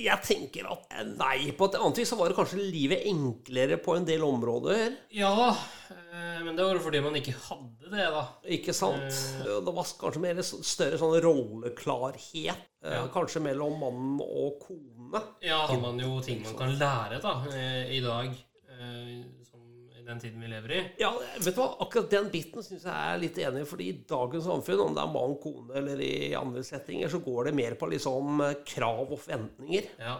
jeg 0.00 0.16
tenker 0.24 0.68
at 0.70 0.86
nei. 1.16 1.50
På 1.56 1.68
et 1.68 1.76
annet 1.80 2.00
vis 2.02 2.10
så 2.12 2.18
var 2.18 2.30
det 2.30 2.38
kanskje 2.38 2.60
livet 2.62 3.06
enklere 3.10 3.78
på 3.82 3.96
en 3.96 4.06
del 4.08 4.24
områder. 4.26 4.96
Ja, 5.16 5.50
eh, 5.90 6.29
men 6.44 6.56
det 6.56 6.64
var 6.64 6.74
jo 6.76 6.82
fordi 6.84 7.00
man 7.04 7.16
ikke 7.18 7.34
hadde 7.48 7.90
det, 7.92 8.06
da. 8.14 8.22
Ikke 8.56 8.74
sant? 8.76 9.16
Det 9.44 9.74
var 9.76 9.88
kanskje 10.00 10.20
mer 10.24 10.40
større 10.44 10.98
sånn 11.00 11.16
rolleklarhet. 11.24 12.66
eh, 12.84 12.94
Ja. 12.94 13.06
Kanskje 13.12 13.42
mellom 13.44 13.78
mann 13.80 14.20
og 14.24 14.60
kone. 14.66 15.22
Ja, 15.42 15.66
har 15.66 15.80
man 15.80 15.98
jo 16.00 16.20
ting 16.24 16.42
man 16.44 16.56
kan 16.56 16.76
lære 16.78 17.20
da, 17.22 17.34
eh, 17.52 17.92
i 17.96 18.00
dag. 18.00 18.30
eh, 18.70 19.22
Som 19.50 19.60
i 19.98 20.02
den 20.06 20.18
tiden 20.20 20.40
vi 20.40 20.46
lever 20.48 20.70
i. 20.72 20.80
Ja, 20.98 21.12
vet 21.38 21.54
du 21.54 21.60
hva? 21.60 21.76
Akkurat 21.80 22.10
den 22.10 22.30
biten 22.30 22.62
syns 22.62 22.84
jeg 22.84 22.94
er 22.94 23.18
litt 23.18 23.36
enig 23.38 23.62
i. 23.62 23.64
fordi 23.64 23.88
i 23.88 24.04
dagens 24.08 24.44
samfunn, 24.44 24.80
om 24.86 24.94
det 24.94 25.02
er 25.02 25.12
mann, 25.12 25.36
kone 25.42 25.74
eller 25.76 26.00
i 26.00 26.34
andre 26.34 26.62
settinger, 26.62 27.08
så 27.10 27.18
går 27.24 27.44
det 27.50 27.54
mer 27.54 27.74
på 27.74 27.90
liksom 27.90 28.40
eh, 28.40 28.54
krav 28.64 29.10
og 29.12 29.18
forventninger. 29.18 29.88
Ja. 29.98 30.18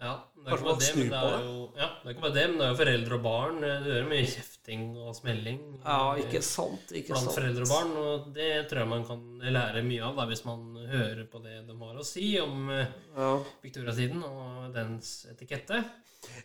Ja. 0.00 0.14
Det 0.38 0.54
er 0.54 0.62
det, 0.62 0.90
men 0.96 1.08
det 1.10 1.18
er 1.18 1.42
jo 1.44 1.54
ja, 1.76 1.86
det 2.00 2.06
er 2.06 2.12
ikke 2.14 2.22
bare 2.24 2.34
det, 2.36 2.44
men 2.48 2.58
det 2.60 2.64
er 2.66 2.70
jo 2.72 2.78
foreldre 2.78 3.16
og 3.18 3.22
barn. 3.24 3.56
Det 3.64 3.72
hører 3.84 4.06
mye 4.08 4.28
kjefting 4.30 4.84
og 5.02 5.10
smelling 5.18 5.58
Ja, 5.82 5.98
ikke 6.22 6.40
sant? 6.46 6.92
Ikke 6.94 7.12
blant 7.12 7.26
sant? 7.26 7.34
foreldre 7.36 7.66
og 7.66 7.72
barn, 7.72 7.92
og 8.04 8.28
det 8.36 8.50
tror 8.70 8.84
jeg 8.84 8.92
man 8.94 9.06
kan 9.08 9.24
lære 9.58 9.82
mye 9.88 10.04
av 10.08 10.20
da, 10.22 10.28
hvis 10.30 10.44
man 10.46 10.62
hører 10.88 11.24
på 11.32 11.42
det 11.44 11.56
de 11.68 11.76
har 11.82 11.98
å 11.98 12.06
si 12.06 12.28
om 12.40 12.70
eh, 12.72 12.86
Ja. 13.18 13.32
Victoria-tiden 13.66 14.22
og 14.24 14.70
dens 14.76 15.26
etikette. 15.34 15.82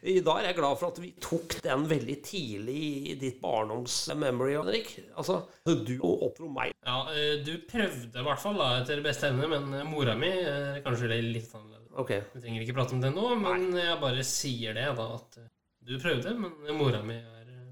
I 0.03 0.17
dag 0.23 0.41
er 0.41 0.49
jeg 0.49 0.57
glad 0.57 0.79
for 0.79 0.91
at 0.91 0.99
vi 0.99 1.13
tok 1.23 1.55
den 1.63 1.85
veldig 1.87 2.15
tidlig 2.25 2.79
i 3.11 3.15
ditt 3.19 3.37
barndoms-memory, 3.43 4.57
Henrik. 4.57 4.89
Altså, 5.15 5.41
du 5.63 5.93
oppdro 6.03 6.49
meg. 6.51 6.73
Ja, 6.83 6.97
eh, 7.13 7.37
du 7.45 7.53
prøvde 7.69 8.19
i 8.19 8.27
hvert 8.27 8.43
fall 8.43 8.59
da, 8.59 8.69
etter 8.81 9.03
beste 9.05 9.29
evne, 9.31 9.47
men 9.51 9.69
eh, 9.79 9.87
mora 9.87 10.15
mi 10.19 10.31
er 10.31 10.81
kanskje 10.83 11.11
litt 11.13 11.53
annerledes. 11.55 11.93
Ok. 11.93 12.11
Vi 12.33 12.41
trenger 12.43 12.65
ikke 12.65 12.75
prate 12.79 12.97
om 12.97 13.03
det 13.03 13.13
nå, 13.13 13.27
men 13.39 13.69
jeg 13.77 13.99
bare 14.01 14.25
sier 14.27 14.75
det, 14.77 14.89
da, 14.97 15.07
at 15.19 15.39
eh, 15.39 15.49
du 15.87 15.95
prøvde, 16.01 16.35
men 16.39 16.77
mora 16.79 17.03
mi 17.05 17.15
er 17.19 17.47
eh, 17.53 17.71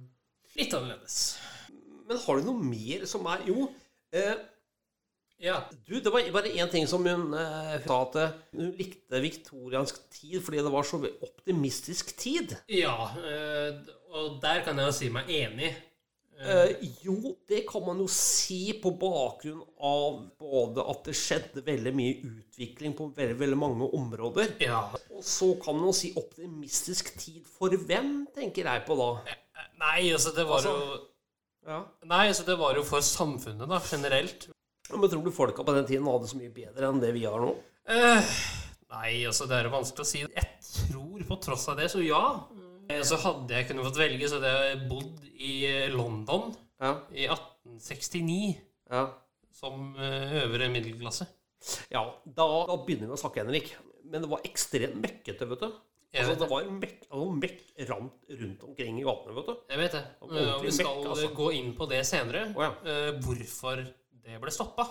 litt 0.60 0.75
annerledes. 0.77 1.20
Men 2.08 2.20
har 2.22 2.39
du 2.39 2.48
noe 2.48 2.72
mer 2.72 3.06
som 3.10 3.27
er 3.32 3.44
Jo, 3.48 3.70
eh, 4.15 4.36
Ja. 5.41 5.55
du, 5.88 5.95
det 6.00 6.12
var 6.13 6.21
bare 6.36 6.51
én 6.53 6.69
ting 6.69 6.86
som 6.88 7.01
hun 7.07 7.33
eh, 7.33 7.77
sa 7.86 8.01
at 8.05 8.17
eh, 8.21 8.33
hun 8.57 8.74
likte 8.77 9.21
viktoriansk 9.24 9.98
tid 10.13 10.38
fordi 10.45 10.62
det 10.62 10.71
var 10.74 10.86
så 10.86 11.00
optimistisk 11.25 12.13
tid. 12.17 12.53
ja 12.69 12.93
eh, 13.25 13.79
og 14.12 14.41
der 14.43 14.62
kan 14.65 14.77
jeg 14.77 14.86
jo 14.89 14.91
si 14.98 15.07
meg 15.10 15.29
enig. 15.31 15.69
Eh, 16.41 16.71
jo, 17.05 17.36
det 17.48 17.62
kan 17.69 17.83
man 17.86 18.00
jo 18.01 18.07
si 18.12 18.74
på 18.81 18.91
bakgrunn 19.00 19.62
av 19.86 20.15
både 20.41 20.83
at 20.89 21.03
det 21.05 21.13
skjedde 21.15 21.62
veldig 21.67 21.93
mye 21.95 22.15
utvikling 22.27 22.95
på 22.98 23.07
veldig, 23.15 23.38
veldig 23.39 23.60
mange 23.62 23.88
områder. 23.95 24.55
Ja. 24.60 24.81
Og 25.13 25.21
så 25.24 25.51
kan 25.63 25.77
man 25.77 25.88
jo 25.91 25.93
si 25.95 26.12
optimistisk 26.17 27.13
tid 27.21 27.45
for 27.45 27.69
hvem, 27.88 28.25
tenker 28.36 28.67
jeg 28.67 28.83
på 28.88 28.98
da. 29.00 29.10
Nei, 29.79 30.10
altså, 30.12 30.33
det 30.36 30.48
var 30.50 30.60
Altså- 30.60 30.75
jo 30.75 31.00
Ja. 31.69 31.83
Nei, 32.10 32.27
altså, 32.27 32.43
det 32.45 32.57
var 32.57 32.74
jo 32.75 32.83
for 32.83 33.00
samfunnet, 33.05 33.69
da, 33.69 33.77
generelt. 33.91 34.50
Men 34.95 35.10
tror 35.10 35.24
du 35.25 35.31
folka 35.36 35.63
på 35.67 35.75
den 35.75 35.86
tiden 35.89 36.07
hadde 36.10 36.27
så 36.31 36.38
mye 36.39 36.51
bedre 36.53 36.89
enn 36.89 37.00
det 37.03 37.12
vi 37.15 37.24
har 37.27 37.39
nå? 37.43 37.51
Eh, 37.91 38.31
nei, 38.91 39.13
altså, 39.29 39.48
det 39.50 39.57
er 39.62 39.69
vanskelig 39.74 40.05
å 40.05 40.10
si. 40.12 40.21
Jeg 40.24 40.50
tror 40.91 41.24
på 41.29 41.38
tross 41.43 41.67
av 41.71 41.79
det, 41.81 41.89
så 41.93 42.01
ja. 42.05 42.21
Eh, 42.89 43.01
Så 43.07 43.17
hadde 43.24 43.55
jeg 43.55 43.67
kunnet 43.69 43.88
fått 43.88 44.00
velge, 44.01 44.27
så 44.29 44.39
hadde 44.39 44.51
jeg 44.57 44.81
bodd 44.91 45.21
i 45.41 45.53
London 45.93 46.51
Ja. 46.81 46.95
i 47.13 47.27
1869 47.29 48.57
ja. 48.91 49.05
som 49.53 49.95
eh, 49.98 50.41
øvre 50.43 50.67
middelklasse. 50.74 51.27
Ja, 51.93 52.03
da, 52.25 52.45
da 52.67 52.75
begynner 52.86 53.12
vi 53.12 53.15
å 53.17 53.21
snakke, 53.21 53.43
Henrik. 53.45 53.74
Men 54.12 54.24
det 54.25 54.29
var 54.31 54.41
ekstremt 54.48 54.98
møkkete, 55.03 55.48
vet 55.51 55.62
du. 55.63 55.71
Altså, 56.12 56.33
det 56.36 56.48
var 56.51 56.65
mekk, 56.67 56.98
altså, 57.07 57.27
mekk 57.39 57.60
rant 57.88 58.31
rundt 58.41 58.63
omkring 58.67 58.98
i 59.00 59.03
gatene, 59.05 59.36
vet 59.38 59.48
du. 59.48 59.53
Jeg 59.71 59.79
vet 59.79 59.93
det. 59.95 60.01
Eh, 60.25 60.25
Og 60.25 60.65
vi 60.65 60.74
skal 60.75 60.98
mekk, 60.98 61.12
altså. 61.13 61.29
gå 61.38 61.50
inn 61.62 61.69
på 61.77 61.88
det 61.91 62.01
senere. 62.10 62.41
Oh, 62.57 62.65
ja. 62.65 62.71
Hvorfor 63.24 63.86
det 64.25 64.40
ble 64.42 64.51
stoppa. 64.54 64.86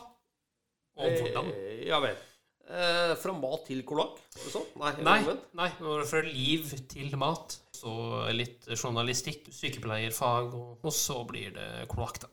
Og 1.01 1.15
hvordan. 1.21 1.53
Eh, 1.55 1.87
ja 1.89 2.01
vel. 2.03 2.17
Eh, 2.71 3.15
fra 3.19 3.33
mat 3.35 3.65
til 3.67 3.81
kolakk? 3.87 4.19
Sånn? 4.53 4.67
Nei. 4.79 4.93
Nei, 5.03 5.19
nei, 5.59 5.69
det 5.79 5.87
var 5.87 6.05
fra 6.07 6.21
liv 6.27 6.69
til 6.93 7.17
mat. 7.19 7.57
Så 7.75 7.91
litt 8.37 8.69
journalistikk, 8.77 9.49
sykepleierfag, 9.57 10.53
og, 10.55 10.85
og 10.87 10.93
så 10.95 11.23
blir 11.27 11.55
det 11.57 11.69
kloakk, 11.91 12.21
da. 12.27 12.29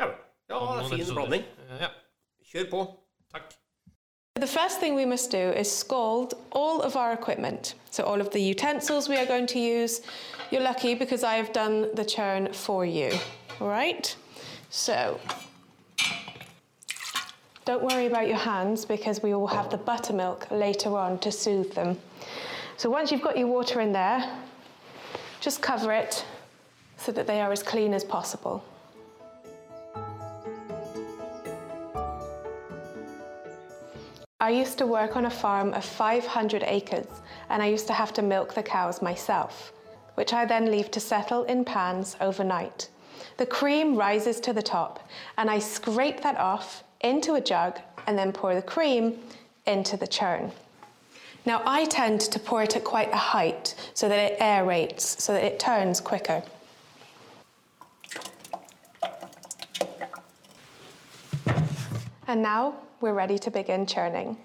Ja 0.00 0.08
vel. 0.10 0.16
Ja, 0.50 0.58
det 0.58 0.84
er 0.84 0.88
fin 0.88 1.00
episoder. 1.00 1.20
blanding. 1.20 1.44
Eh, 1.68 1.84
Ja, 1.84 1.92
Kjør 2.50 2.70
på. 2.70 2.80
takk. 3.34 3.52
The 4.40 4.48
first 4.50 4.80
thing 4.80 4.96
we 4.96 5.06
must 5.06 5.30
do 5.30 5.38
is 5.52 5.70
scald 5.70 6.34
all 6.52 6.80
of 6.82 6.96
our 6.96 7.12
equipment. 7.12 7.74
So, 7.90 8.02
all 8.04 8.20
of 8.20 8.30
the 8.32 8.40
utensils 8.40 9.08
we 9.08 9.16
are 9.16 9.26
going 9.26 9.46
to 9.48 9.58
use. 9.60 10.00
You're 10.50 10.62
lucky 10.64 10.94
because 10.96 11.22
I 11.22 11.34
have 11.36 11.52
done 11.52 11.94
the 11.94 12.04
churn 12.04 12.52
for 12.52 12.84
you. 12.84 13.12
All 13.60 13.68
right? 13.68 14.16
So, 14.70 15.20
don't 17.64 17.82
worry 17.82 18.06
about 18.06 18.28
your 18.28 18.36
hands 18.36 18.84
because 18.84 19.22
we 19.22 19.32
will 19.32 19.46
have 19.46 19.70
the 19.70 19.78
buttermilk 19.78 20.50
later 20.50 20.96
on 20.96 21.18
to 21.20 21.32
soothe 21.32 21.72
them. 21.72 21.98
So, 22.76 22.90
once 22.90 23.10
you've 23.10 23.22
got 23.22 23.38
your 23.38 23.46
water 23.46 23.80
in 23.80 23.92
there, 23.92 24.28
just 25.40 25.62
cover 25.62 25.92
it 25.92 26.24
so 26.98 27.12
that 27.12 27.26
they 27.26 27.40
are 27.40 27.52
as 27.52 27.62
clean 27.62 27.94
as 27.94 28.04
possible. 28.04 28.62
I 34.40 34.50
used 34.50 34.76
to 34.78 34.86
work 34.86 35.16
on 35.16 35.24
a 35.24 35.30
farm 35.30 35.72
of 35.72 35.84
500 35.84 36.64
acres 36.66 37.06
and 37.48 37.62
I 37.62 37.66
used 37.66 37.86
to 37.86 37.94
have 37.94 38.12
to 38.14 38.22
milk 38.22 38.52
the 38.52 38.62
cows 38.62 39.00
myself, 39.00 39.72
which 40.16 40.34
I 40.34 40.44
then 40.44 40.70
leave 40.70 40.90
to 40.90 41.00
settle 41.00 41.44
in 41.44 41.64
pans 41.64 42.14
overnight. 42.20 42.90
The 43.38 43.46
cream 43.46 43.96
rises 43.96 44.40
to 44.40 44.52
the 44.52 44.62
top 44.62 45.08
and 45.38 45.50
I 45.50 45.58
scrape 45.60 46.20
that 46.22 46.36
off 46.36 46.83
into 47.04 47.34
a 47.34 47.40
jug 47.40 47.78
and 48.06 48.18
then 48.18 48.32
pour 48.32 48.54
the 48.54 48.62
cream 48.62 49.18
into 49.66 49.96
the 49.96 50.06
churn. 50.06 50.50
Now, 51.46 51.62
I 51.66 51.84
tend 51.84 52.22
to 52.22 52.38
pour 52.38 52.62
it 52.62 52.74
at 52.74 52.84
quite 52.84 53.12
a 53.12 53.16
height 53.16 53.74
so 53.92 54.08
that 54.08 54.18
it 54.18 54.38
aerates, 54.40 55.00
so 55.00 55.34
that 55.34 55.44
it 55.44 55.58
turns 55.60 56.00
quicker. 56.00 56.42
And 62.26 62.42
now 62.42 62.76
we're 63.02 63.12
ready 63.12 63.38
to 63.38 63.50
begin 63.50 63.84
churning. 63.84 64.38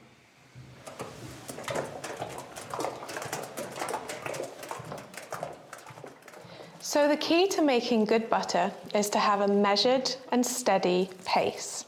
So, 6.81 7.07
the 7.07 7.17
key 7.17 7.47
to 7.49 7.61
making 7.61 8.05
good 8.05 8.29
butter 8.29 8.71
is 8.93 9.09
to 9.11 9.19
have 9.19 9.41
a 9.41 9.47
measured 9.47 10.13
and 10.31 10.45
steady 10.45 11.09
pace. 11.23 11.85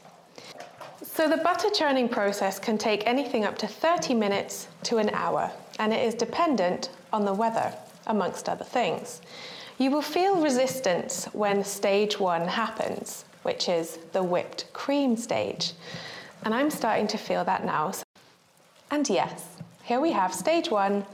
So, 1.14 1.28
the 1.28 1.36
butter 1.36 1.68
churning 1.68 2.08
process 2.08 2.58
can 2.58 2.78
take 2.78 3.06
anything 3.06 3.44
up 3.44 3.58
to 3.58 3.66
30 3.66 4.14
minutes 4.14 4.68
to 4.84 4.96
an 4.96 5.10
hour, 5.10 5.50
and 5.78 5.92
it 5.92 6.02
is 6.06 6.14
dependent 6.14 6.88
on 7.12 7.26
the 7.26 7.34
weather, 7.34 7.74
amongst 8.06 8.48
other 8.48 8.64
things. 8.64 9.20
You 9.76 9.90
will 9.90 10.00
feel 10.00 10.40
resistance 10.40 11.26
when 11.34 11.64
stage 11.64 12.18
one 12.18 12.48
happens, 12.48 13.26
which 13.42 13.68
is 13.68 13.98
the 14.12 14.22
whipped 14.22 14.72
cream 14.72 15.18
stage. 15.18 15.74
And 16.44 16.54
I'm 16.54 16.70
starting 16.70 17.08
to 17.08 17.18
feel 17.18 17.44
that 17.44 17.66
now. 17.66 17.92
And 18.90 19.06
yes, 19.10 19.44
here 19.82 20.00
we 20.00 20.12
have 20.12 20.32
stage 20.32 20.70
one 20.70 21.04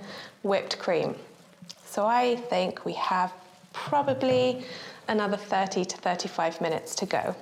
whipped 0.44 0.78
cream. 0.78 1.16
So 1.84 2.06
I 2.06 2.36
think 2.36 2.84
we 2.84 2.92
have 2.92 3.32
probably 3.72 4.64
another 5.08 5.36
30 5.36 5.84
to 5.86 5.96
35 5.96 6.60
minutes 6.60 6.94
to 6.94 7.06
go. 7.06 7.34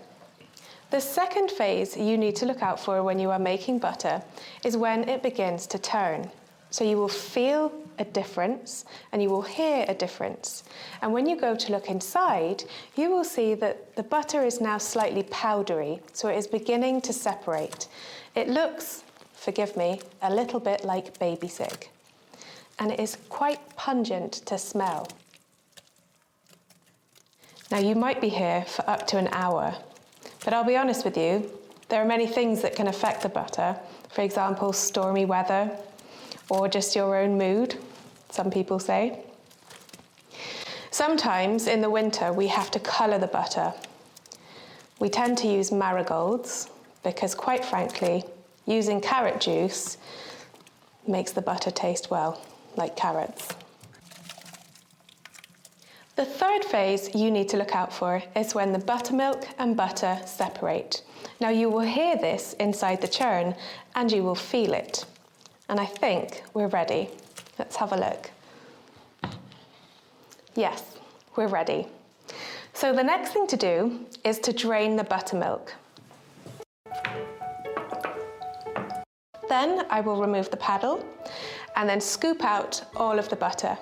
The 0.91 1.01
second 1.01 1.51
phase 1.51 1.97
you 1.97 2.17
need 2.17 2.37
to 2.37 2.47
look 2.47 2.63
out 2.63 2.79
for 2.79 3.03
when 3.03 3.19
you 3.19 3.31
are 3.31 3.39
making 3.39 3.81
butter 3.81 4.23
is 4.65 4.77
when 4.77 5.09
it 5.09 5.23
begins 5.23 5.67
to 5.69 5.79
turn. 5.79 6.31
So 6.71 6.85
you 6.85 6.97
will 6.97 7.09
feel 7.09 7.73
a 7.99 8.05
difference 8.05 8.85
and 9.13 9.23
you 9.23 9.31
will 9.31 9.43
hear 9.43 9.85
a 9.89 9.95
difference. 9.95 10.65
And 11.03 11.13
when 11.13 11.27
you 11.27 11.37
go 11.37 11.57
to 11.57 11.73
look 11.73 11.89
inside, 11.89 12.65
you 12.97 13.11
will 13.11 13.25
see 13.25 13.55
that 13.55 13.97
the 13.97 14.03
butter 14.03 14.45
is 14.45 14.61
now 14.61 14.79
slightly 14.79 15.23
powdery, 15.25 16.01
so 16.13 16.29
it 16.29 16.37
is 16.37 16.47
beginning 16.47 17.01
to 17.03 17.13
separate. 17.13 17.89
It 18.35 18.49
looks, 18.49 19.03
forgive 19.33 19.77
me, 19.77 20.01
a 20.23 20.33
little 20.33 20.61
bit 20.61 20.85
like 20.85 21.19
baby 21.19 21.49
sick. 21.49 21.91
And 22.79 22.93
it 22.93 23.01
is 23.01 23.17
quite 23.29 23.75
pungent 23.77 24.33
to 24.47 24.59
smell. 24.59 25.09
Now, 27.71 27.79
you 27.79 27.95
might 27.95 28.21
be 28.21 28.29
here 28.29 28.65
for 28.69 28.89
up 28.89 29.07
to 29.09 29.19
an 29.19 29.29
hour, 29.33 29.75
but 30.47 30.55
I'll 30.55 30.63
be 30.63 30.77
honest 30.77 31.05
with 31.05 31.17
you, 31.17 31.51
there 31.89 32.01
are 32.01 32.07
many 32.07 32.25
things 32.29 32.63
that 32.63 32.77
can 32.77 32.87
affect 32.87 33.23
the 33.23 33.29
butter. 33.29 33.77
For 34.11 34.23
example, 34.23 34.73
stormy 34.73 35.25
weather, 35.25 35.77
or 36.49 36.69
just 36.69 36.95
your 36.95 37.17
own 37.17 37.37
mood, 37.37 37.75
some 38.31 38.53
people 38.53 38.79
say. 38.79 39.25
Sometimes 40.93 41.67
in 41.67 41.81
the 41.81 41.91
winter, 41.91 42.33
we 42.33 42.47
have 42.47 42.71
to 42.71 42.79
colour 42.79 43.19
the 43.19 43.27
butter. 43.27 43.75
We 45.01 45.09
tend 45.09 45.37
to 45.39 45.49
use 45.49 45.73
marigolds 45.73 46.71
because, 47.03 47.35
quite 47.35 47.65
frankly, 47.65 48.23
using 48.67 49.01
carrot 49.01 49.41
juice 49.41 49.99
makes 51.09 51.33
the 51.33 51.43
butter 51.43 51.73
taste 51.73 52.09
well, 52.09 52.41
like 52.77 52.95
carrots. 52.95 53.49
The 56.17 56.25
third 56.25 56.65
phase 56.65 57.15
you 57.15 57.31
need 57.31 57.51
to 57.51 57.59
look 57.59 57.75
out 57.75 57.93
for 57.93 58.23
is 58.35 58.55
when 58.55 58.73
the 58.73 58.79
buttermilk 58.79 59.47
and 59.59 59.77
butter 59.77 60.19
separate. 60.25 61.03
Now, 61.41 61.51
you 61.51 61.69
will 61.69 61.81
hear 61.81 62.17
this 62.17 62.55
inside 62.55 63.03
the 63.03 63.09
churn 63.09 63.55
and 63.95 64.11
you 64.11 64.23
will 64.23 64.35
feel 64.35 64.73
it. 64.73 65.05
And 65.69 65.79
I 65.79 65.85
think 65.85 66.43
we're 66.55 66.69
ready. 66.69 67.11
Let's 67.59 67.77
have 67.77 67.93
a 67.93 67.97
look. 67.97 68.31
Yes, 70.55 70.97
we're 71.37 71.49
ready. 71.49 71.87
So 72.73 72.95
the 72.95 73.05
next 73.05 73.35
thing 73.35 73.47
to 73.49 73.57
do 73.59 74.07
is 74.25 74.39
to 74.39 74.55
drain 74.55 74.97
the 74.97 75.05
buttermilk. 75.05 75.75
Then 79.51 79.85
I 79.91 80.01
will 80.01 80.19
remove 80.19 80.51
the 80.51 80.57
paddle 80.57 81.05
and 81.77 81.87
then 81.87 82.01
scoop 82.01 82.43
out 82.43 82.83
all 82.97 83.19
of 83.19 83.29
the 83.29 83.37
butter. 83.37 83.77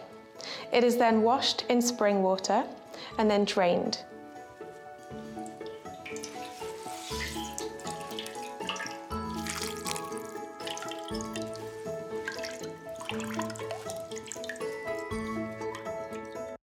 It 0.73 0.85
is 0.85 0.97
then 0.97 1.23
washed 1.23 1.65
in 1.69 1.81
spring 1.81 2.23
water 2.23 2.65
and 3.19 3.31
then 3.31 3.45
drained. 3.45 3.99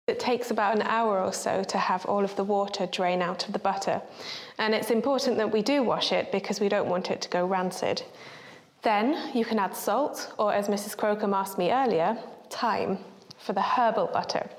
It 0.08 0.20
takes 0.20 0.50
about 0.50 0.76
an 0.76 0.82
hour 0.82 1.20
or 1.20 1.32
so 1.32 1.64
to 1.64 1.78
have 1.78 2.06
all 2.06 2.24
of 2.24 2.36
the 2.36 2.44
water 2.44 2.86
drain 2.86 3.22
out 3.22 3.46
of 3.46 3.52
the 3.52 3.58
butter. 3.58 4.00
And 4.58 4.74
it's 4.74 4.90
important 4.90 5.36
that 5.38 5.50
we 5.50 5.62
do 5.62 5.82
wash 5.82 6.12
it 6.12 6.30
because 6.30 6.60
we 6.60 6.68
don't 6.68 6.88
want 6.88 7.10
it 7.10 7.20
to 7.22 7.28
go 7.28 7.44
rancid. 7.44 8.02
Then 8.82 9.36
you 9.36 9.44
can 9.44 9.58
add 9.58 9.74
salt, 9.74 10.32
or 10.38 10.52
as 10.54 10.68
Mrs. 10.68 10.96
Crocombe 10.96 11.34
asked 11.34 11.58
me 11.58 11.72
earlier, 11.72 12.16
thyme 12.50 12.98
for 13.46 13.52
the 13.52 13.62
herbal 13.62 14.08
butter. 14.12 14.50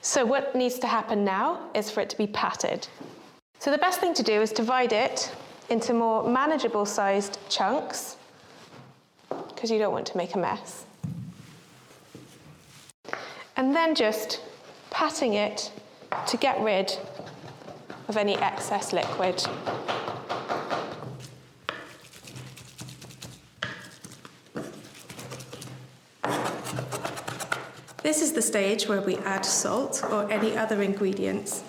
So, 0.00 0.24
what 0.24 0.54
needs 0.56 0.78
to 0.80 0.86
happen 0.86 1.24
now 1.24 1.60
is 1.74 1.90
for 1.90 2.00
it 2.00 2.10
to 2.10 2.16
be 2.16 2.26
patted. 2.26 2.88
So, 3.58 3.70
the 3.70 3.78
best 3.78 4.00
thing 4.00 4.14
to 4.14 4.22
do 4.22 4.40
is 4.40 4.50
divide 4.50 4.92
it 4.92 5.30
into 5.68 5.92
more 5.92 6.28
manageable 6.28 6.86
sized 6.86 7.38
chunks 7.50 8.16
because 9.48 9.70
you 9.70 9.78
don't 9.78 9.92
want 9.92 10.06
to 10.06 10.16
make 10.16 10.34
a 10.34 10.38
mess. 10.38 10.86
And 13.56 13.74
then 13.74 13.94
just 13.94 14.40
patting 14.90 15.34
it 15.34 15.70
to 16.26 16.36
get 16.36 16.60
rid 16.60 16.96
of 18.08 18.16
any 18.16 18.36
excess 18.36 18.92
liquid. 18.92 19.42
This 28.14 28.22
is 28.22 28.32
the 28.32 28.42
stage 28.42 28.86
where 28.86 29.00
we 29.00 29.16
add 29.16 29.44
salt 29.44 30.00
or 30.04 30.30
any 30.30 30.56
other 30.56 30.82
ingredients. 30.82 31.64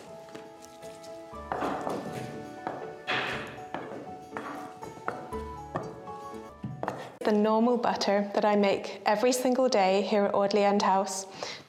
The 7.22 7.32
normal 7.32 7.78
butter 7.78 8.30
that 8.36 8.46
I 8.46 8.56
make 8.56 9.02
every 9.08 9.32
single 9.32 9.68
day 9.68 10.04
here 10.04 10.26
at 10.26 10.36
Audley 10.36 10.64
End 10.64 10.84
House, 10.84 11.26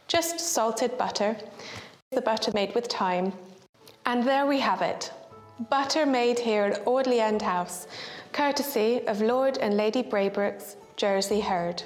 just 0.09 0.41
salted 0.41 0.99
butter, 0.99 1.39
the 2.13 2.21
butter 2.21 2.53
made 2.53 2.75
with 2.75 2.89
thyme. 2.89 3.33
And 4.05 4.25
there 4.25 4.45
we 4.45 4.61
have 4.61 4.83
it, 4.83 5.11
butter 5.71 6.05
made 6.05 6.39
here 6.39 6.65
at 6.65 6.87
Audley 6.87 7.21
End 7.21 7.41
House, 7.41 7.87
courtesy 8.33 9.01
of 9.07 9.23
Lord 9.23 9.57
and 9.57 9.75
Lady 9.75 10.03
Braybrook's 10.03 10.77
Jersey 10.99 11.41
herd. 11.41 11.83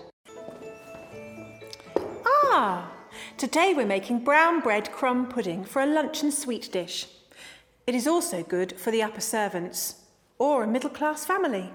Ah, 2.53 2.91
today 3.37 3.73
we're 3.77 3.87
making 3.87 4.25
brown 4.25 4.59
bread 4.59 4.91
crumb 4.91 5.29
pudding 5.29 5.65
for 5.65 5.83
a 5.83 5.87
luncheon 5.87 6.33
sweet 6.33 6.69
dish. 6.73 7.07
It 7.87 7.95
is 7.95 8.09
also 8.09 8.43
good 8.43 8.73
for 8.73 8.91
the 8.91 9.05
upper 9.05 9.21
servants 9.21 10.03
or 10.37 10.65
a 10.65 10.67
middle 10.67 10.91
class 10.91 11.25
family. 11.25 11.71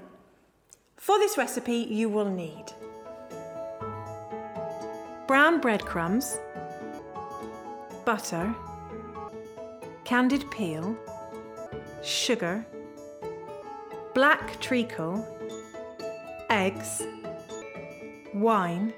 For 0.97 1.17
this 1.17 1.37
recipe, 1.37 1.87
you 1.89 2.09
will 2.09 2.29
need 2.29 2.65
brown 5.27 5.61
breadcrumbs, 5.61 6.37
butter, 8.03 8.53
candied 10.03 10.51
peel, 10.51 10.93
sugar, 12.03 12.65
black 14.13 14.59
treacle, 14.59 15.25
eggs, 16.49 17.01
wine, 18.33 18.93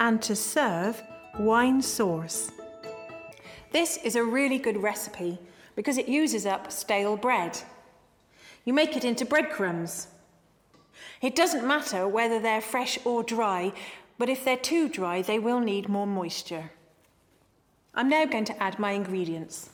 and 0.00 0.20
to 0.22 0.36
serve, 0.36 1.02
wine 1.38 1.82
sauce. 1.82 2.50
This 3.70 3.98
is 3.98 4.16
a 4.16 4.24
really 4.24 4.58
good 4.58 4.82
recipe 4.82 5.38
because 5.76 5.98
it 5.98 6.08
uses 6.08 6.46
up 6.46 6.72
stale 6.72 7.16
bread. 7.16 7.60
You 8.64 8.72
make 8.72 8.96
it 8.96 9.04
into 9.04 9.24
breadcrumbs. 9.24 10.08
It 11.20 11.36
doesn't 11.36 11.66
matter 11.66 12.06
whether 12.08 12.40
they're 12.40 12.60
fresh 12.60 12.98
or 13.04 13.22
dry, 13.22 13.72
but 14.18 14.28
if 14.28 14.44
they're 14.44 14.56
too 14.56 14.88
dry, 14.88 15.22
they 15.22 15.38
will 15.38 15.60
need 15.60 15.88
more 15.88 16.06
moisture. 16.06 16.70
I'm 17.94 18.08
now 18.08 18.24
going 18.26 18.44
to 18.46 18.62
add 18.62 18.78
my 18.78 18.92
ingredients. 18.92 19.70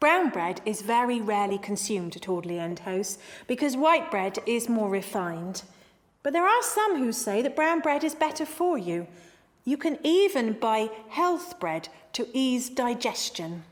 Brown 0.00 0.30
bread 0.30 0.60
is 0.66 0.82
very 0.82 1.20
rarely 1.20 1.58
consumed 1.58 2.16
at 2.16 2.28
Audley 2.28 2.58
End 2.58 2.80
House 2.80 3.16
because 3.46 3.76
white 3.76 4.10
bread 4.10 4.38
is 4.46 4.68
more 4.68 4.90
refined. 4.90 5.62
But 6.24 6.32
there 6.32 6.48
are 6.48 6.62
some 6.62 6.96
who 6.98 7.12
say 7.12 7.42
that 7.42 7.54
brown 7.54 7.80
bread 7.80 8.02
is 8.02 8.14
better 8.14 8.46
for 8.46 8.78
you. 8.78 9.06
You 9.64 9.76
can 9.76 9.98
even 10.02 10.54
buy 10.54 10.88
health 11.10 11.60
bread 11.60 11.90
to 12.14 12.26
ease 12.32 12.70
digestion. 12.70 13.64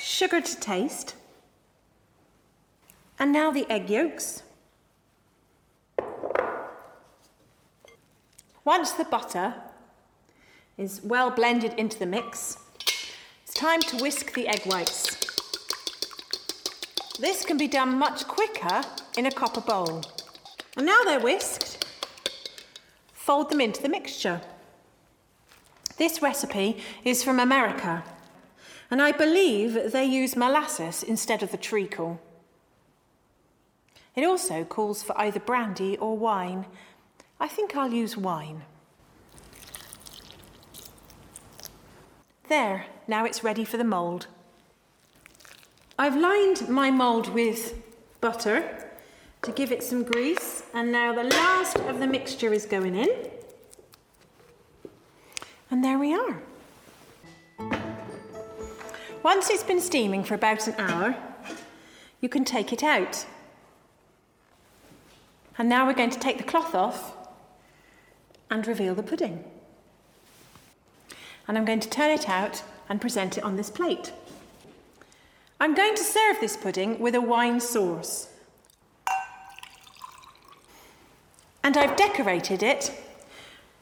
Sugar 0.00 0.40
to 0.40 0.56
taste. 0.58 1.14
And 3.18 3.30
now 3.30 3.52
the 3.52 3.70
egg 3.70 3.90
yolks. 3.90 4.42
Once 8.64 8.92
the 8.92 9.04
butter 9.04 9.54
is 10.78 11.02
well 11.04 11.30
blended 11.30 11.74
into 11.74 11.98
the 11.98 12.06
mix, 12.06 12.56
it's 13.44 13.52
time 13.52 13.80
to 13.80 14.02
whisk 14.02 14.32
the 14.32 14.48
egg 14.48 14.62
whites. 14.64 15.21
This 17.18 17.44
can 17.44 17.58
be 17.58 17.68
done 17.68 17.98
much 17.98 18.26
quicker 18.26 18.82
in 19.16 19.26
a 19.26 19.30
copper 19.30 19.60
bowl. 19.60 20.02
And 20.76 20.86
now 20.86 21.02
they're 21.04 21.20
whisked, 21.20 21.86
fold 23.12 23.50
them 23.50 23.60
into 23.60 23.82
the 23.82 23.88
mixture. 23.88 24.40
This 25.98 26.22
recipe 26.22 26.78
is 27.04 27.22
from 27.22 27.38
America, 27.38 28.02
and 28.90 29.02
I 29.02 29.12
believe 29.12 29.92
they 29.92 30.04
use 30.04 30.36
molasses 30.36 31.02
instead 31.02 31.42
of 31.42 31.50
the 31.50 31.58
treacle. 31.58 32.20
It 34.16 34.24
also 34.24 34.64
calls 34.64 35.02
for 35.02 35.16
either 35.18 35.40
brandy 35.40 35.96
or 35.98 36.16
wine. 36.16 36.66
I 37.38 37.48
think 37.48 37.76
I'll 37.76 37.92
use 37.92 38.16
wine. 38.16 38.62
There, 42.48 42.86
now 43.06 43.24
it's 43.24 43.44
ready 43.44 43.64
for 43.64 43.76
the 43.76 43.84
mould. 43.84 44.26
I've 45.98 46.16
lined 46.16 46.68
my 46.68 46.90
mould 46.90 47.28
with 47.28 47.74
butter 48.20 48.88
to 49.42 49.52
give 49.52 49.72
it 49.72 49.82
some 49.82 50.04
grease, 50.04 50.62
and 50.72 50.90
now 50.90 51.12
the 51.12 51.24
last 51.24 51.76
of 51.80 51.98
the 51.98 52.06
mixture 52.06 52.52
is 52.52 52.64
going 52.64 52.94
in. 52.94 53.10
And 55.70 55.84
there 55.84 55.98
we 55.98 56.14
are. 56.14 56.42
Once 59.22 59.50
it's 59.50 59.62
been 59.62 59.80
steaming 59.80 60.24
for 60.24 60.34
about 60.34 60.66
an 60.66 60.74
hour, 60.78 61.16
you 62.20 62.28
can 62.28 62.44
take 62.44 62.72
it 62.72 62.82
out. 62.82 63.26
And 65.58 65.68
now 65.68 65.86
we're 65.86 65.92
going 65.94 66.10
to 66.10 66.18
take 66.18 66.38
the 66.38 66.44
cloth 66.44 66.74
off 66.74 67.14
and 68.50 68.66
reveal 68.66 68.94
the 68.94 69.02
pudding. 69.02 69.44
And 71.46 71.58
I'm 71.58 71.64
going 71.64 71.80
to 71.80 71.90
turn 71.90 72.10
it 72.10 72.28
out 72.28 72.62
and 72.88 73.00
present 73.00 73.36
it 73.36 73.44
on 73.44 73.56
this 73.56 73.70
plate. 73.70 74.12
I'm 75.62 75.74
going 75.74 75.94
to 75.94 76.02
serve 76.02 76.40
this 76.40 76.56
pudding 76.56 76.98
with 76.98 77.14
a 77.14 77.20
wine 77.20 77.60
sauce. 77.60 78.28
And 81.62 81.76
I've 81.76 81.94
decorated 81.94 82.64
it 82.64 82.90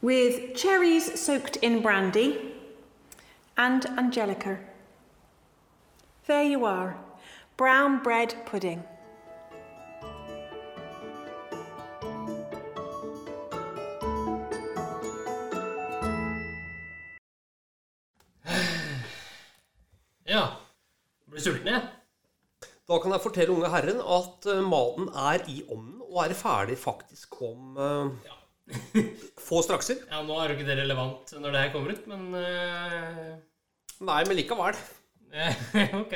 with 0.03 0.55
cherries 0.55 1.19
soaked 1.19 1.57
in 1.57 1.81
brandy 1.81 2.53
and 3.57 3.87
angelica. 3.99 4.59
There 6.27 6.43
you 6.43 6.66
are, 6.66 6.99
brown 7.57 8.03
bread 8.03 8.35
pudding. 8.45 8.85
Da 22.90 22.98
kan 22.98 23.14
jeg 23.14 23.22
fortelle 23.22 23.55
unge 23.55 23.70
herren 23.70 24.00
at 24.03 24.46
eh, 24.50 24.62
maten 24.66 25.11
er 25.14 25.44
i 25.53 25.61
ovnen 25.68 26.00
og 26.11 26.24
er 26.24 26.35
ferdig 26.35 26.74
faktisk 26.81 27.37
om 27.46 27.76
ja. 27.79 28.35
få 29.38 29.61
strakser. 29.62 30.00
Ja, 30.11 30.24
Nå 30.26 30.35
er 30.40 30.50
jo 30.50 30.57
ikke 30.59 30.66
det 30.66 30.81
relevant 30.81 31.31
når 31.38 31.55
det 31.55 31.61
her 31.62 31.70
kommer 31.76 31.94
ut, 31.94 32.09
men 32.11 32.26
uh... 32.35 33.37
Nei, 34.11 34.20
men 34.26 34.38
likevel. 34.40 34.79
Ok. 36.03 36.14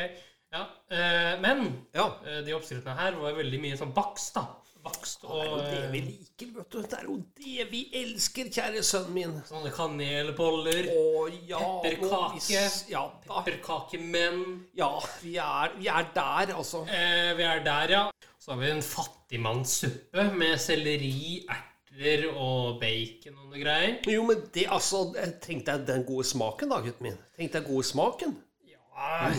Ja. 0.54 0.64
eh, 0.90 1.40
men 1.42 1.64
Ja. 1.94 2.08
eh, 2.26 2.42
de 2.46 2.54
oppskriftene 2.56 2.94
her 2.98 3.16
var 3.18 3.34
veldig 3.38 3.60
mye 3.62 3.78
sånn 3.78 3.94
bakst, 3.94 4.34
da. 4.38 4.44
Bakst 4.84 5.22
Det 5.22 5.30
er 5.30 5.46
jo 5.48 5.56
det 5.58 5.78
eh, 5.78 5.90
vi 5.94 6.00
liker, 6.04 6.48
vet 6.58 6.70
du. 6.74 6.82
Det 6.82 6.98
er 6.98 7.04
jo 7.08 7.14
det 7.38 7.66
vi 7.70 7.80
elsker, 8.02 8.50
kjære 8.52 8.82
sønnen 8.84 9.14
min. 9.16 9.34
sånne 9.48 9.70
kanelboller. 9.72 10.90
Å 10.92 11.24
ja 11.48 11.60
Pepperkake. 11.82 12.18
og 12.18 12.34
hvis- 12.36 12.84
Ja, 12.90 13.04
da. 13.26 13.40
Pepperkakemenn. 13.42 14.42
ja 14.76 14.90
vi, 15.22 15.36
er, 15.36 15.72
vi 15.78 15.86
er 15.88 16.10
der, 16.14 16.54
altså. 16.54 16.82
Eh, 16.88 17.32
vi 17.38 17.42
er 17.48 17.64
der, 17.64 17.90
ja. 17.96 18.04
Så 18.38 18.52
har 18.52 18.60
vi 18.60 18.70
en 18.70 18.82
fattigmannssuppe 18.82 20.26
med 20.36 20.58
selleri, 20.60 21.46
erter 21.48 22.26
og 22.36 22.80
bacon 22.80 23.38
og 23.40 23.50
noe 23.52 23.62
greier. 23.62 23.98
Jo, 24.10 24.22
men 24.28 24.42
det, 24.52 24.66
altså 24.68 25.14
Tenk 25.40 25.64
deg 25.66 25.86
den 25.88 26.04
gode 26.04 26.24
smaken, 26.28 26.68
da, 26.74 26.80
gutten 26.84 27.02
min. 27.08 27.18
Tenk 27.38 27.52
deg 27.56 27.64
gode 27.68 27.84
smaken. 27.88 28.36
Ja. 28.68 29.30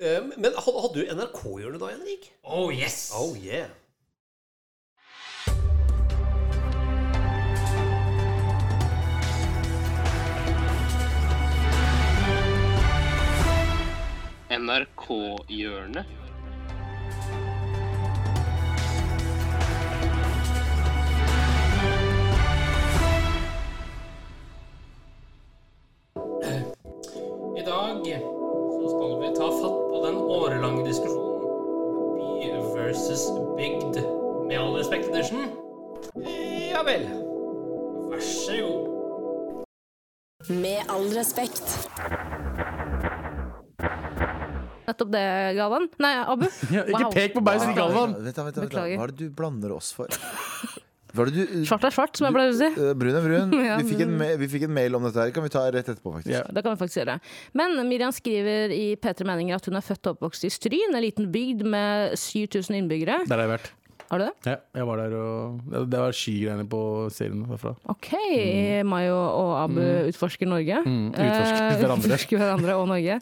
Eh, 0.00 0.20
Men 0.36 0.52
hadde, 0.56 0.80
hadde 0.82 0.94
du 0.94 1.14
NRK-hjørnet 1.14 1.80
da, 1.80 1.86
Henrik? 1.92 2.32
Oh 2.44 2.70
yes! 2.74 3.10
Oh 3.14 3.36
yeah. 3.36 3.68
NRK-hjørnet. 14.54 16.04
I 27.56 27.62
dag 27.66 28.04
så 28.74 28.88
skal 28.92 29.14
vi 29.20 29.32
ta 29.34 29.48
fatt 29.58 29.78
på 29.90 30.02
den 30.06 30.16
årelange 30.16 30.86
diskusjonen 30.86 31.24
by 32.18 32.50
versus 32.76 33.26
bygd. 33.58 33.98
Med 34.46 34.58
all 34.60 34.76
respekt, 34.78 35.08
Edersen. 35.10 35.50
Ja 36.70 36.84
vel. 36.86 37.08
Vær 38.12 38.22
så 38.22 38.60
god. 38.62 39.66
Med 40.48 40.78
all 40.88 41.10
respekt. 41.18 41.88
Nettopp 44.88 45.10
det, 45.14 45.24
Galvan. 45.58 45.88
Nei, 46.04 46.14
Abu. 46.24 46.46
Ja, 46.74 46.82
ikke 46.86 47.04
Wow. 47.06 47.12
pek 47.14 47.34
på 47.36 47.42
meg, 47.44 47.60
sier 47.62 47.76
Galvan. 47.76 48.16
Vent, 48.18 48.36
vent, 48.36 48.56
vent. 48.56 48.64
Beklager. 48.68 48.98
Hva 49.00 49.06
er 49.08 49.12
det 49.14 49.20
du 49.22 49.30
blander 49.38 49.72
oss 49.76 49.92
for? 49.96 50.10
Hva 51.14 51.22
er 51.22 51.30
det 51.30 51.44
du 51.46 51.64
Svart 51.68 51.84
er 51.86 51.92
svart, 51.94 52.16
som 52.18 52.26
jeg 52.26 52.34
pleier 52.34 52.50
å 52.50 52.56
si. 52.58 52.68
Eh, 52.74 52.94
Brun 52.98 53.14
er 53.20 53.22
brun. 53.28 53.52
Ja, 53.68 53.76
Vi 53.78 53.86
fikk, 53.92 54.00
en, 54.02 54.16
vi 54.40 54.48
fikk 54.50 54.64
en 54.66 54.74
mail 54.74 54.96
om 54.98 55.04
dette 55.06 55.20
her. 55.22 55.30
Kan 55.36 55.44
vi 55.46 55.52
ta 55.54 55.62
rett 55.70 55.86
etterpå, 55.92 56.10
faktisk? 56.16 56.32
Yeah. 56.34 56.48
Det 56.50 56.64
kan 56.66 56.74
vi 56.74 56.80
faktisk 56.82 56.98
gjøre. 57.04 57.14
Men 57.54 57.78
Miriam 57.86 58.10
skriver 58.16 58.74
i 58.74 58.96
P3 58.98 59.28
Meninger 59.28 59.60
at 59.60 59.68
hun 59.70 59.78
er 59.78 59.84
født 59.86 60.10
og 60.10 60.16
oppvokst 60.18 60.48
i 60.48 60.50
Stryn, 60.50 60.90
en 60.90 61.04
liten 61.04 61.30
bygd 61.34 61.62
med 61.70 62.18
7000 62.18 62.80
innbyggere. 62.82 63.20
Der 63.30 63.36
har 63.38 63.46
jeg 63.46 63.52
vært. 63.54 63.70
Har 64.14 64.22
du 64.22 64.24
det? 64.28 64.34
Ja, 64.52 64.56
jeg 64.78 64.86
var 64.86 65.00
der 65.02 65.14
og 65.18 65.88
Det 65.90 66.00
var 66.04 66.14
skygreiene 66.14 66.64
på 66.70 66.80
serien 67.10 67.40
derfra. 67.50 67.72
OK. 67.90 68.10
Mayo 68.86 69.16
og 69.18 69.52
Abu 69.64 69.80
utforsker 70.12 70.46
Norge. 70.46 70.78
Mm, 70.86 71.08
utforsker 71.10 71.62
Eh, 71.64 71.78
hverandre. 71.82 72.08
utforsker 72.14 72.38
hverandre 72.38 72.76
og 72.78 72.86
Norge. 72.92 73.18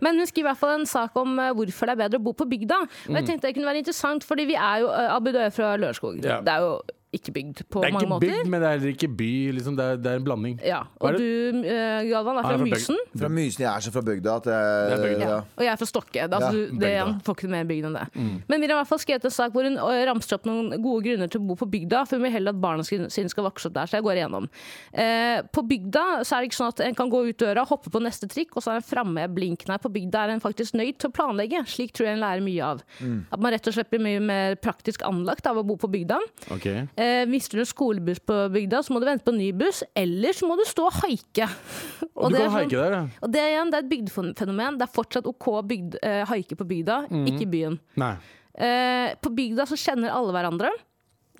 Men 0.00 0.16
hun 0.22 0.30
skriver 0.30 0.46
i 0.46 0.50
hvert 0.50 0.62
fall 0.62 0.78
en 0.80 0.86
sak 0.88 1.18
om 1.20 1.36
eh, 1.44 1.52
hvorfor 1.58 1.90
det 1.90 1.96
er 1.98 2.00
bedre 2.06 2.20
å 2.22 2.24
bo 2.30 2.32
på 2.40 2.48
bygda. 2.48 2.80
Og 3.10 3.18
jeg 3.20 3.28
tenkte 3.28 3.50
det 3.50 3.56
kunne 3.58 3.68
være 3.68 3.82
interessant, 3.84 4.24
fordi 4.24 4.48
vi 4.48 4.56
er 4.56 4.80
jo 4.86 4.88
eh, 4.94 5.12
Abu, 5.18 5.28
du 5.34 5.38
er 5.44 5.52
fra 5.52 5.74
Lørenskog. 5.76 6.22
Ja. 6.24 6.40
Det 6.46 6.56
er 6.56 6.64
jo 6.64 6.72
ikke 7.12 7.32
bygd 7.34 7.60
på 7.70 7.80
mange 7.82 8.06
måter. 8.06 8.22
Det 8.22 8.28
er 8.30 8.36
ikke 8.36 8.38
måter. 8.38 8.42
bygd, 8.44 8.50
men 8.52 8.60
det 8.62 8.66
er 8.68 8.74
heller 8.76 8.92
ikke 8.94 9.08
by. 9.18 9.30
Liksom. 9.56 9.76
Det, 9.78 9.84
er, 9.84 9.96
det 9.98 10.10
er 10.12 10.18
en 10.20 10.24
blanding. 10.28 10.60
Ja, 10.62 10.80
Og 11.00 11.08
er 11.08 11.16
du, 11.18 11.24
uh, 11.58 12.02
Galvan, 12.10 12.36
er 12.38 12.42
Han 12.46 12.52
er 12.54 12.58
fra 12.58 12.58
fra 12.58 12.68
Mysen. 12.70 12.98
Fra 13.18 13.28
Mysen. 13.34 13.64
Jeg 13.64 13.70
er 13.70 13.80
så 13.86 13.92
fra 13.94 14.02
bygda 14.06 14.34
at 14.40 14.46
jeg, 14.46 14.90
Det 14.90 14.94
er 14.94 15.02
bygda. 15.08 15.30
ja. 15.30 15.38
Og 15.56 15.64
jeg 15.66 15.72
er 15.72 15.80
fra 15.80 15.88
Stokke. 15.90 16.26
Da, 16.30 16.38
Ja, 16.40 16.50
du, 16.54 16.78
det 16.78 16.90
er 16.94 17.10
får 17.26 17.34
ikke 17.36 17.50
mer 17.50 17.64
bygd 17.66 17.88
enn 17.90 17.96
det. 17.98 18.04
Men 18.46 18.60
Miriam 18.62 18.78
har 18.78 18.84
i 18.84 18.84
hvert 18.84 18.92
fall 18.92 19.02
skrevet 19.02 19.24
en 19.26 19.34
sak 19.34 19.52
hvor 19.56 19.66
hun 19.66 19.76
ramser 20.10 20.36
opp 20.38 20.46
noen 20.46 20.70
gode 20.82 21.02
grunner 21.08 21.32
til 21.34 21.40
å 21.42 21.48
bo 21.50 21.56
på 21.58 21.68
bygda, 21.74 22.04
for 22.06 22.16
hun 22.20 22.28
vil 22.28 22.34
heller 22.36 22.54
at 22.54 22.60
barna 22.62 22.86
sine 22.86 23.10
skal 23.32 23.44
vokse 23.48 23.66
opp 23.70 23.74
der. 23.74 23.90
Så 23.90 23.98
jeg 23.98 24.06
går 24.06 24.20
igjennom. 24.22 24.46
Uh, 24.94 25.42
på 25.50 25.66
bygda 25.66 26.04
så 26.22 26.36
er 26.38 26.44
det 26.44 26.50
ikke 26.52 26.60
sånn 26.60 26.72
at 26.76 26.84
en 26.86 26.94
kan 27.02 27.10
gå 27.10 27.24
ut 27.26 27.40
døra, 27.42 27.66
hoppe 27.66 27.90
på 27.90 28.02
neste 28.06 28.30
trikk, 28.30 28.54
og 28.54 28.62
så 28.62 28.76
er 28.76 28.84
en 28.84 28.86
framme 28.86 29.26
blink. 29.34 29.66
Nei, 29.68 29.80
på 29.82 29.90
bygda 29.92 30.24
er 30.28 30.34
en 30.36 30.44
faktisk 30.46 30.78
nøyd 30.78 31.00
til 31.02 31.10
å 31.10 31.14
planlegge. 31.18 31.64
Slik 31.66 31.92
tror 31.96 32.06
jeg 32.10 32.18
en 32.18 32.22
lærer 32.22 32.46
mye 32.46 32.70
av. 32.70 32.86
At 33.02 33.40
man 33.42 33.50
rett 33.56 33.66
og 33.66 33.74
slett 33.74 33.90
blir 33.90 34.02
mye 34.06 34.22
mer 34.22 34.56
praktisk 34.62 35.02
anlagt 35.06 35.46
av 35.50 35.58
å 35.58 35.66
bo 35.66 35.76
på 35.80 35.90
bygda. 35.90 36.20
Ok. 36.54 36.68
Eh, 37.00 37.22
mister 37.30 37.56
du 37.60 37.64
skolebuss 37.64 38.18
på 38.28 38.34
bygda, 38.52 38.82
så 38.84 38.92
må 38.92 39.00
du 39.00 39.06
vente 39.08 39.24
på 39.24 39.32
en 39.32 39.38
ny 39.40 39.50
buss, 39.56 39.80
eller 39.96 40.34
så 40.36 40.48
må 40.50 40.56
du 40.58 40.64
stå 40.68 40.84
og 40.90 40.98
haike. 41.00 41.46
Og 42.20 42.28
du 42.28 42.36
det 42.36 42.42
er 42.42 42.50
kan 42.50 42.56
sånn- 42.58 42.72
der, 42.74 42.92
ja. 42.98 43.00
og 43.24 43.32
det 43.32 43.40
igjen, 43.48 43.70
det 43.72 43.78
er 43.78 43.84
et 43.86 43.90
bygdefenomen. 43.94 44.76
Det 44.76 44.84
er 44.84 44.92
fortsatt 44.92 45.28
OK 45.30 45.46
å 45.54 45.62
bygd, 45.64 45.96
eh, 46.04 46.20
haike 46.28 46.58
på 46.60 46.66
bygda, 46.68 46.98
ikke 47.24 47.46
i 47.46 47.50
byen. 47.56 47.80
Nei, 47.96 48.14
Eh, 48.60 49.14
på 49.22 49.30
bygda 49.32 49.64
så 49.70 49.76
kjenner 49.78 50.10
alle 50.12 50.32
hverandre. 50.34 50.68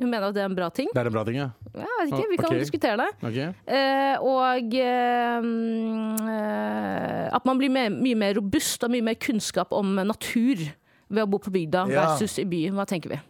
Hun 0.00 0.08
mener 0.08 0.28
at 0.30 0.34
det 0.36 0.40
er 0.40 0.46
en 0.48 0.54
bra 0.56 0.70
ting. 0.72 0.86
det 0.94 1.00
er 1.02 1.08
en 1.10 1.12
bra 1.12 1.24
ting, 1.26 1.36
ja. 1.36 1.50
Ja, 1.74 1.82
Jeg 1.84 2.06
vet 2.06 2.14
ikke, 2.20 2.30
Vi 2.30 2.36
kan 2.38 2.46
okay. 2.46 2.60
diskutere 2.62 2.96
det. 2.96 3.08
Ok. 3.28 3.38
Eh, 3.66 4.14
og 4.24 4.74
eh, 4.78 5.40
mm, 5.42 6.30
eh, 6.30 7.28
at 7.36 7.44
man 7.44 7.58
blir 7.60 7.68
mer, 7.74 7.90
mye 7.92 8.16
mer 8.16 8.38
robust 8.38 8.86
og 8.86 8.94
mye 8.94 9.04
mer 9.10 9.18
kunnskap 9.20 9.74
om 9.76 9.94
natur 9.98 10.62
ved 11.10 11.24
å 11.24 11.28
bo 11.28 11.38
på 11.42 11.52
bygda 11.52 11.84
Ja. 11.90 12.06
versus 12.14 12.38
i 12.38 12.46
byen. 12.48 12.72
Hva 12.78 12.86
tenker 12.88 13.10
vi? 13.10 13.20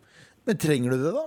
Men 0.47 0.57
trenger 0.57 0.90
du 0.95 1.03
det, 1.03 1.12
da? 1.16 1.27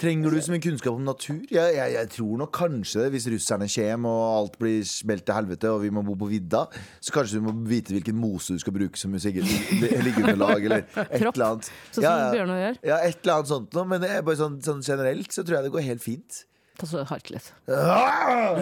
Trenger 0.00 0.32
du 0.32 0.38
så 0.42 0.54
mye 0.54 0.62
kunnskap 0.64 0.94
om 0.96 1.04
natur? 1.04 1.42
Jeg, 1.52 1.74
jeg, 1.76 1.92
jeg 1.94 2.08
tror 2.14 2.38
nok 2.40 2.52
kanskje 2.56 3.04
det, 3.04 3.10
hvis 3.14 3.26
russerne 3.34 3.68
kommer 3.70 4.08
og 4.12 4.36
alt 4.38 4.56
blir 4.62 4.86
smelt 4.88 5.26
til 5.28 5.36
helvete 5.36 5.70
og 5.70 5.82
vi 5.84 5.90
må 5.94 6.02
bo 6.06 6.16
på 6.18 6.30
vidda, 6.30 6.64
så 6.98 7.14
kanskje 7.14 7.38
du 7.38 7.46
må 7.46 7.54
vite 7.68 7.94
hvilken 7.94 8.16
mose 8.18 8.56
du 8.56 8.62
skal 8.62 8.74
bruke 8.76 8.98
som 8.98 9.12
liggeunderlag, 9.12 10.64
eller 10.64 10.86
et 10.86 11.20
Kropp, 11.20 11.36
eller 11.36 11.48
annet. 11.50 11.68
Sånn 11.92 12.06
som 12.06 12.32
Bjørnar 12.38 12.62
gjør. 12.64 12.80
Ja, 12.88 13.02
et 13.04 13.20
eller 13.20 13.36
annet 13.36 13.52
sånt 13.52 13.76
noe. 13.76 13.86
Men 13.92 14.08
bare 14.08 14.38
sånn, 14.40 14.56
sånn 14.64 14.82
generelt 14.86 15.36
så 15.36 15.44
tror 15.44 15.60
jeg 15.60 15.68
det 15.68 15.74
går 15.76 15.86
helt 15.92 16.04
fint. 16.04 16.42
Ta 16.80 16.88
så 16.88 17.04
hardt 17.06 17.28
litt. 17.30 17.52
Ah! 17.68 18.56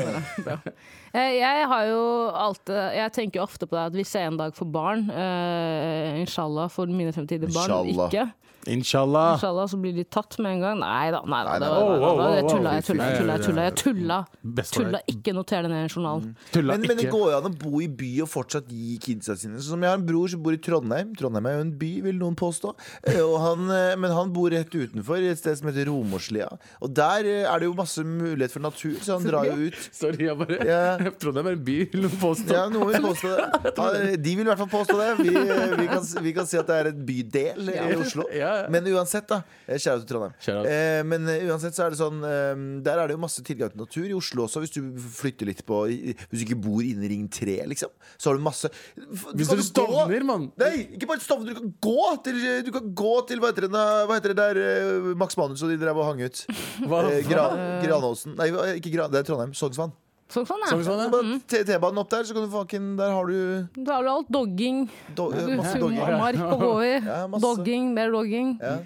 Eh, 1.15 1.33
Jeg 1.41 1.67
har 1.67 1.85
jo 1.91 2.03
alltid 2.31 2.77
Jeg 3.01 3.13
tenker 3.17 3.41
jo 3.41 3.47
ofte 3.49 3.67
på 3.67 3.75
det 3.79 3.87
at 3.91 3.97
hvis 3.99 4.13
jeg 4.15 4.31
en 4.31 4.37
dag 4.39 4.55
får 4.55 4.71
barn, 4.71 5.09
uh, 5.11 6.21
inshallah 6.23 6.69
for 6.71 6.87
mine 6.87 7.13
fremtidige 7.13 7.51
barn, 7.53 7.67
Inshallah. 7.71 8.11
ikke 8.13 8.29
Inshallah. 8.69 9.39
Inshallah 9.39 9.65
så 9.73 9.79
blir 9.81 9.95
de 9.97 10.03
tatt 10.05 10.35
med 10.39 10.59
en 10.59 10.61
gang. 10.61 10.81
Nei 10.83 11.07
da, 11.15 11.23
nei 11.25 11.39
da. 11.49 11.55
Det 11.63 11.69
var, 11.73 12.35
jeg 12.37 12.45
tulla, 12.45 12.73
jeg 12.77 12.85
tulla, 12.85 13.05
jeg 13.07 13.17
tulla. 13.17 13.63
Jeg 13.65 13.77
tulla, 13.81 14.19
jeg 14.45 14.67
tulla. 14.75 15.01
Ikke 15.09 15.33
noter 15.33 15.65
det 15.65 15.71
ned 15.73 15.79
i 15.81 15.87
en 15.87 15.93
journal. 15.95 16.27
Tulla 16.53 16.77
Men, 16.77 16.85
men 16.91 16.99
det 17.01 17.07
går 17.09 17.25
jo 17.33 17.39
an 17.39 17.49
å 17.49 17.53
bo 17.63 17.81
i 17.81 17.87
by 17.89 18.11
og 18.27 18.29
fortsatt 18.29 18.69
gi 18.69 18.99
kidsa 19.01 19.33
sine. 19.41 19.57
Så 19.57 19.73
som 19.73 19.81
Jeg 19.81 19.89
har 19.89 19.97
en 19.97 20.05
bror 20.05 20.29
som 20.29 20.43
bor 20.45 20.53
i 20.53 20.61
Trondheim. 20.61 21.15
Trondheim 21.17 21.49
er 21.49 21.57
jo 21.57 21.63
en 21.65 21.73
by, 21.81 21.89
vil 22.05 22.19
noen 22.21 22.37
påstå. 22.37 22.75
Eh, 23.09 23.23
Og 23.25 23.39
han, 23.41 23.65
eh, 23.79 23.95
men 23.97 24.13
han 24.13 24.29
bor 24.37 24.53
rett 24.53 24.69
utenfor, 24.77 25.25
i 25.25 25.33
et 25.33 25.41
sted 25.41 25.57
som 25.57 25.71
heter 25.73 25.89
Romerslia. 25.89 26.51
Og 26.85 26.93
der 27.01 27.25
eh, 27.33 27.49
er 27.49 27.65
det 27.65 27.71
jo 27.71 27.79
masse 27.81 28.05
mulighet 28.05 28.53
for 28.53 28.61
natur, 28.69 29.01
så 29.01 29.17
han 29.17 29.25
drar 29.25 29.49
jo 29.49 29.71
ut. 29.73 29.81
Sorry, 29.89 30.29
jeg 30.29 30.37
bare 30.37 30.61
Ja. 30.69 30.85
Trondheim 31.21 31.47
er 31.51 31.57
en 31.57 31.65
by, 31.65 31.77
vil 31.93 32.05
du 32.07 32.11
påstå. 32.21 32.55
Ja, 32.55 32.65
noen 32.73 32.91
vil 32.93 33.05
påstå 33.05 33.31
det. 33.37 33.47
Ja, 33.81 34.17
De 34.21 34.33
vil 34.37 34.45
i 34.45 34.49
hvert 34.51 34.61
fall 34.61 34.71
påstå 34.73 34.97
det. 35.01 35.09
Vi, 35.21 35.33
vi, 35.81 35.87
kan, 35.91 36.05
vi 36.27 36.33
kan 36.37 36.49
si 36.51 36.59
at 36.61 36.69
det 36.69 36.77
er 36.81 36.89
en 36.93 37.01
bydel 37.09 37.71
i 37.73 37.97
Oslo. 38.03 38.27
Ja. 38.37 38.53
Men 38.73 38.87
uansett, 38.93 39.27
da. 39.31 39.41
eh, 39.67 39.79
Kjære 39.81 40.03
til 40.03 40.09
Trondheim. 40.11 40.67
Eh, 40.69 41.01
men 41.09 41.29
eh, 41.33 41.47
uansett 41.51 41.77
så 41.79 41.87
er 41.87 41.95
det 41.95 42.01
sånn 42.01 42.21
eh, 42.27 42.65
Der 42.87 43.01
er 43.01 43.11
det 43.11 43.17
jo 43.17 43.23
masse 43.23 43.45
tilgang 43.47 43.73
til 43.73 43.83
natur. 43.85 44.07
I 44.11 44.17
Oslo 44.19 44.45
også, 44.47 44.63
hvis 44.65 44.75
du 44.77 44.81
flytter 45.21 45.49
litt 45.49 45.63
på 45.69 45.83
Hvis 45.91 46.37
du 46.37 46.45
ikke 46.45 46.59
bor 46.67 46.83
inne 46.85 47.07
i 47.09 47.13
Ring 47.15 47.25
3, 47.33 47.57
liksom. 47.73 47.93
Så 48.21 48.31
har 48.33 48.39
du 48.41 48.45
masse 48.45 48.71
du 48.97 49.41
Hvis 49.41 49.51
du 49.55 49.63
stovner, 49.67 50.27
mann. 50.29 50.49
Nei, 50.61 50.73
ikke 50.99 51.09
bare 51.11 51.25
Stovner. 51.25 51.55
Du 51.55 51.61
kan 51.63 51.73
gå 51.89 52.05
til, 52.27 52.43
du 52.67 52.71
kan 52.75 52.93
gå 52.97 53.15
til 53.31 53.41
hva 53.43 53.51
heter 53.53 53.67
det, 53.69 53.73
hva 54.11 54.19
heter 54.19 54.35
det 54.35 54.39
der 54.45 54.61
eh, 54.67 55.11
Max 55.21 55.37
Manus 55.41 55.65
og 55.67 55.73
de 55.73 55.81
drev 55.81 55.99
og 56.01 56.07
hang 56.13 56.21
ut? 56.27 56.45
Hva? 56.85 57.03
Eh, 57.11 57.25
Gra 57.29 57.49
Granåsen. 57.85 58.37
Nei, 58.39 58.51
ikke 58.81 58.93
Gran, 58.95 59.11
det 59.13 59.23
er 59.25 59.29
Trondheim. 59.31 59.53
Sognsvann. 59.57 59.93
Sånn, 60.31 60.47
sånn, 60.47 60.61
ja. 60.63 60.69
Sognsvann, 60.71 61.01
ja. 61.03 61.09
Bare 61.11 61.39
T- 61.51 61.65
T-banen 61.67 61.99
opp 61.99 62.11
der, 62.13 62.23
så 62.29 62.35
kan 62.37 62.45
du 62.47 62.51
fucking 62.53 62.97
Der 63.01 63.11
har 63.11 63.27
du 63.27 63.67
Da 63.85 63.97
har 63.97 64.05
du 64.07 64.11
alt. 64.13 64.29
Dogging. 64.31 64.85
do, 65.17 65.31
eh. 65.35 65.57
Mark 65.59 66.37
å 66.39 66.59
gå 66.61 66.73
i. 66.87 66.93
Ja, 67.11 67.27
masse. 67.27 67.43
Dogging, 67.43 67.89
mer 67.95 68.13
dogging. 68.15 68.53
Ja. 68.63 68.77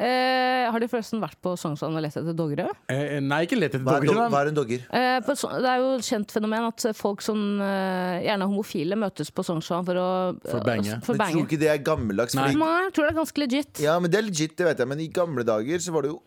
Eh, 0.00 0.70
har 0.72 0.80
de 0.80 0.88
forresten 0.88 1.20
vært 1.22 1.36
på 1.44 1.52
Sognsvann 1.60 1.94
og 1.98 2.02
lett 2.04 2.16
etter 2.16 2.34
doggere? 2.36 2.70
Eh, 2.88 3.18
nei, 3.20 3.42
ikke 3.46 3.58
lett 3.60 3.74
etter 3.76 3.84
Hva 3.84 3.98
er, 4.00 4.06
do, 4.08 4.16
hva 4.32 4.40
er 4.44 4.50
en 4.52 4.56
dogger? 4.56 4.86
Eh, 4.90 5.18
på, 5.26 5.36
så- 5.36 5.52
det 5.60 5.70
er 5.74 5.78
jo 5.84 5.90
et 5.98 6.08
kjent 6.08 6.32
fenomen 6.34 6.68
at 6.70 6.86
folk 6.96 7.20
som 7.24 7.38
eh, 7.60 8.24
gjerne 8.24 8.42
er 8.48 8.50
homofile, 8.50 8.96
møtes 8.96 9.30
på 9.34 9.44
Sognsvann 9.44 9.84
for 9.84 10.00
å 10.00 10.08
For 10.48 10.60
å 10.60 10.64
bange. 10.64 11.00
For 11.04 11.14
å 11.14 11.18
Men 11.18 11.20
tror 11.20 11.24
bange. 11.26 11.34
du 11.34 11.44
ikke 11.48 11.60
det 11.60 11.68
er 11.74 11.82
gammeldags? 11.84 12.34
Nei. 12.34 12.48
Fordi, 12.48 12.62
Nei, 12.64 12.76
jeg 12.88 12.92
tror 12.96 13.04
det 13.04 13.12
er 13.12 13.20
ganske 13.20 13.44
legit. 13.44 13.80
ja, 13.84 13.98
men 14.00 14.10
Det 14.10 14.18
er 14.18 14.26
legit, 14.30 14.56
det 14.56 14.66
vet 14.72 14.78
jeg. 14.78 14.88
Men 14.88 15.00
i 15.04 15.08
gamle 15.08 15.44
dager 15.44 15.78
så 15.84 15.92
var 15.92 16.02
det 16.08 16.10
jo 16.14 16.20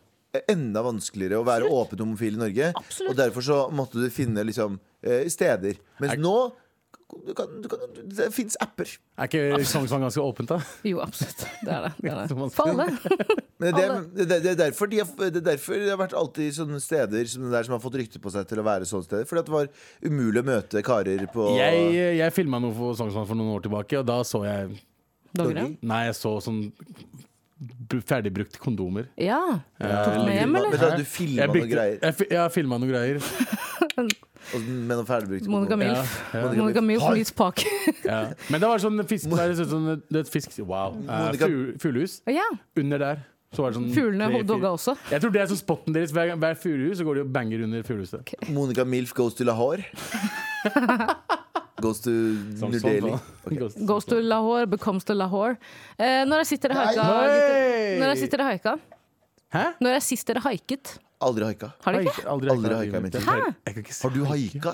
enda 0.52 0.84
vanskeligere 0.86 1.42
å 1.42 1.48
være 1.48 1.72
åpen 1.74 2.04
homofil 2.06 2.38
i 2.38 2.44
Norge. 2.46 2.72
Absolutt. 2.78 3.12
Og 3.12 3.20
derfor 3.20 3.46
så 3.46 3.60
måtte 3.74 4.02
du 4.02 4.08
finne 4.14 4.46
liksom 4.48 4.80
eh, 5.02 5.28
steder. 5.34 5.80
Mens 6.04 6.18
Er- 6.18 6.24
nå 6.24 6.38
du 7.08 7.34
kan, 7.34 7.48
du 7.64 7.68
kan, 7.72 7.80
det 8.04 8.26
fins 8.36 8.58
apper. 8.60 8.90
Er 9.16 9.30
ikke 9.30 9.60
Sognsvann 9.64 10.04
ganske 10.04 10.20
åpent, 10.20 10.50
da? 10.52 10.58
Jo, 10.84 11.00
absolutt. 11.00 11.46
Det 11.64 11.72
er 11.72 11.86
det. 11.86 11.92
det, 12.04 12.12
er 12.12 12.28
det. 12.28 12.50
For 12.58 12.74
alle. 12.74 12.88
Men 13.64 13.78
det, 13.78 14.26
det, 14.28 14.52
er 14.52 14.58
derfor 14.60 14.92
de 14.92 15.00
har, 15.00 15.14
det 15.32 15.40
er 15.40 15.46
derfor 15.54 15.80
det 15.80 15.94
har 15.94 16.02
vært 16.02 16.18
alltid 16.20 16.58
sånne 16.58 16.82
steder 16.84 17.30
som 17.32 17.48
det 17.48 17.54
der 17.56 17.68
som 17.68 17.78
har 17.78 17.82
fått 17.84 17.96
rykte 18.02 18.20
på 18.22 18.34
seg 18.34 18.50
til 18.50 18.60
å 18.60 18.68
være 18.68 18.90
sånne 18.90 19.08
steder. 19.08 19.30
Fordi 19.30 19.44
at 19.44 19.48
det 19.48 19.56
var 19.56 19.72
umulig 20.04 20.44
å 20.44 20.50
møte 20.52 20.84
karer 20.86 21.24
på 21.32 21.48
Jeg, 21.56 21.88
jeg 22.20 22.36
filma 22.36 22.60
noe 22.64 22.76
for 22.76 23.00
Sognsvann 23.00 23.30
for 23.30 23.40
noen 23.40 23.56
år 23.56 23.64
tilbake, 23.70 24.02
og 24.02 24.12
da 24.12 24.20
så 24.28 24.44
jeg 24.48 24.76
Doggere. 25.38 25.68
Nei, 25.86 26.04
jeg 26.08 26.16
så 26.18 26.38
sånn 26.44 26.62
br- 27.60 28.04
ferdigbrukte 28.08 28.60
kondomer. 28.62 29.08
Ja. 29.18 29.40
Tok 29.80 30.14
du 30.20 30.24
med 30.28 30.36
hjem, 30.40 30.56
eller? 30.60 30.72
Du 30.72 30.78
hva, 30.84 30.90
du 30.98 31.04
filma 31.10 31.48
noen 31.50 31.70
greier. 31.72 32.00
Jeg, 32.02 32.28
jeg 32.32 32.40
har 32.42 32.50
filma 32.54 32.80
noen 32.82 32.92
greier. 32.94 33.22
Med 34.48 34.94
noen 34.94 35.04
ferdigbrukte 35.10 35.50
Monica 35.52 35.74
kondomer. 35.76 35.98
Milf. 35.98 36.12
Ja, 36.32 36.40
ja. 36.46 36.52
Monica 36.62 36.82
Milf 36.86 37.08
meets 37.12 37.34
Park. 37.36 37.66
Ja. 38.08 38.20
Men 38.48 38.62
det 38.64 38.70
var 38.70 38.80
sånn 38.80 39.02
fisk 39.10 39.28
det 39.34 39.48
er 39.50 39.58
sånn, 39.68 39.90
det 40.14 40.22
fisk 40.32 40.54
Wow. 40.64 40.96
Eh, 41.04 41.42
Fuglehus. 41.82 42.22
ja. 42.32 42.46
Under 42.80 43.02
der. 43.04 43.26
Så 43.56 43.64
var 43.64 43.72
det 43.74 43.80
sånn 43.80 43.90
Fuglene 43.96 44.42
dogga 44.48 44.72
også. 44.76 44.94
Jeg 45.12 45.24
tror 45.24 45.32
det 45.36 45.42
er 45.42 45.50
sånn 45.52 45.60
spotten 45.60 45.96
deres. 45.96 46.12
Hver, 46.16 46.34
hver 46.40 46.56
fuglehus 46.60 47.00
så 47.02 47.06
går 47.08 47.20
de 47.20 47.26
og 47.26 47.34
banger 47.36 47.64
under 47.68 47.84
fuglehuset. 47.88 48.34
Monica 48.52 48.84
Milf 48.88 49.12
goes 49.18 49.36
to 49.40 49.48
Lahore. 49.48 49.84
Goes 51.82 52.00
to 52.02 52.12
Som 52.58 52.72
New 52.72 52.80
Delhi. 52.82 53.14
Okay. 53.48 53.58
Goes- 53.62 53.76
Goes 53.86 54.06
to 54.06 54.20
Lahore, 54.22 54.66
becomes 54.68 55.04
to 55.06 55.14
Lahore. 55.14 55.58
Eh, 56.00 56.24
når 56.26 56.42
jeg 56.44 56.48
sitter 56.58 56.74
dere 56.74 56.88
haika 56.88 57.04
Når 58.02 58.08
jeg 58.14 58.18
sitter 58.26 58.38
dere 58.42 58.50
haika 58.56 58.74
Hæ? 59.54 59.66
Når 59.80 59.96
er 59.96 60.04
sist 60.04 60.28
dere 60.28 60.42
haiket 60.44 60.98
Aldri 61.24 61.46
haika. 61.48 61.72
Har 61.86 61.94
dere 61.96 62.10
ikke? 62.10 62.26
Aldri, 62.30 62.50
Aldri 62.52 62.74
haika 62.76 62.82
haika 62.84 62.98
i 62.98 63.00
i 63.00 63.02
mitt 63.02 63.14
mitt 63.14 63.24
liv. 63.26 63.46
liv. 63.46 63.56
Jeg 63.66 63.74
kan 63.78 63.84
ikke 63.86 63.94
si 63.96 64.04
Har 64.08 64.14
du 64.18 64.26
haika? 64.34 64.74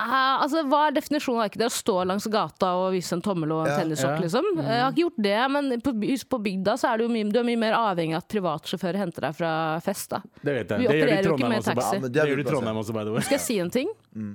Eh, 0.00 0.42
altså, 0.44 0.60
Hva 0.70 0.82
er 0.88 0.92
definisjonen 0.96 1.40
av 1.40 1.46
haike? 1.48 1.58
Det 1.60 1.64
er 1.66 1.72
å 1.72 1.76
stå 1.78 1.96
langs 2.08 2.26
gata 2.32 2.68
og 2.82 2.92
vise 2.94 3.12
en 3.16 3.22
tommel 3.24 3.50
og 3.52 3.64
en 3.66 3.70
Ja, 3.72 3.78
tennissokk, 3.82 4.14
ja. 4.16 4.20
liksom. 4.26 4.46
Mm. 4.56 4.60
Jeg 4.64 4.80
har 4.84 4.92
ikke 4.94 5.02
gjort 5.06 5.18
det, 5.26 5.38
men 5.56 5.80
på, 5.84 5.92
på 6.34 6.38
bygda 6.46 6.76
så 6.80 6.92
er 6.92 7.02
du, 7.02 7.08
mye, 7.12 7.26
du 7.32 7.38
er 7.40 7.44
mye 7.48 7.58
mer 7.60 7.74
avhengig 7.76 8.14
av 8.16 8.22
at 8.22 8.28
privatsjåfører 8.32 8.96
henter 9.02 9.26
deg 9.28 9.34
fra 9.40 9.50
fest. 9.84 10.08
da 10.14 10.22
Det 10.44 10.54
vet 10.54 10.68
jeg. 10.70 10.78
Vi 10.78 10.86
Det 10.86 10.86
gjør 10.86 10.92
de 10.92 10.96
i 10.96 11.02
opererer 11.02 11.24
jo 11.24 11.34
ikke 11.34 11.40
Trondheim 11.40 11.50
med 11.50 11.58
også. 11.60 11.74
taxi. 11.74 11.96
Ja, 11.96 12.00
Det 12.06 12.12
det 12.12 12.22
er 12.22 12.26
gjør 12.32 12.36
de 12.36 12.46
i 12.46 12.50
Trondheim 12.52 12.76
også, 12.84 12.92
by 12.96 13.04
the 13.04 13.12
way. 13.16 13.20
Skal 13.28 13.36
jeg 13.38 13.44
si 13.48 13.58
en 13.66 13.70
ting? 13.70 13.88
Mm. 14.16 14.32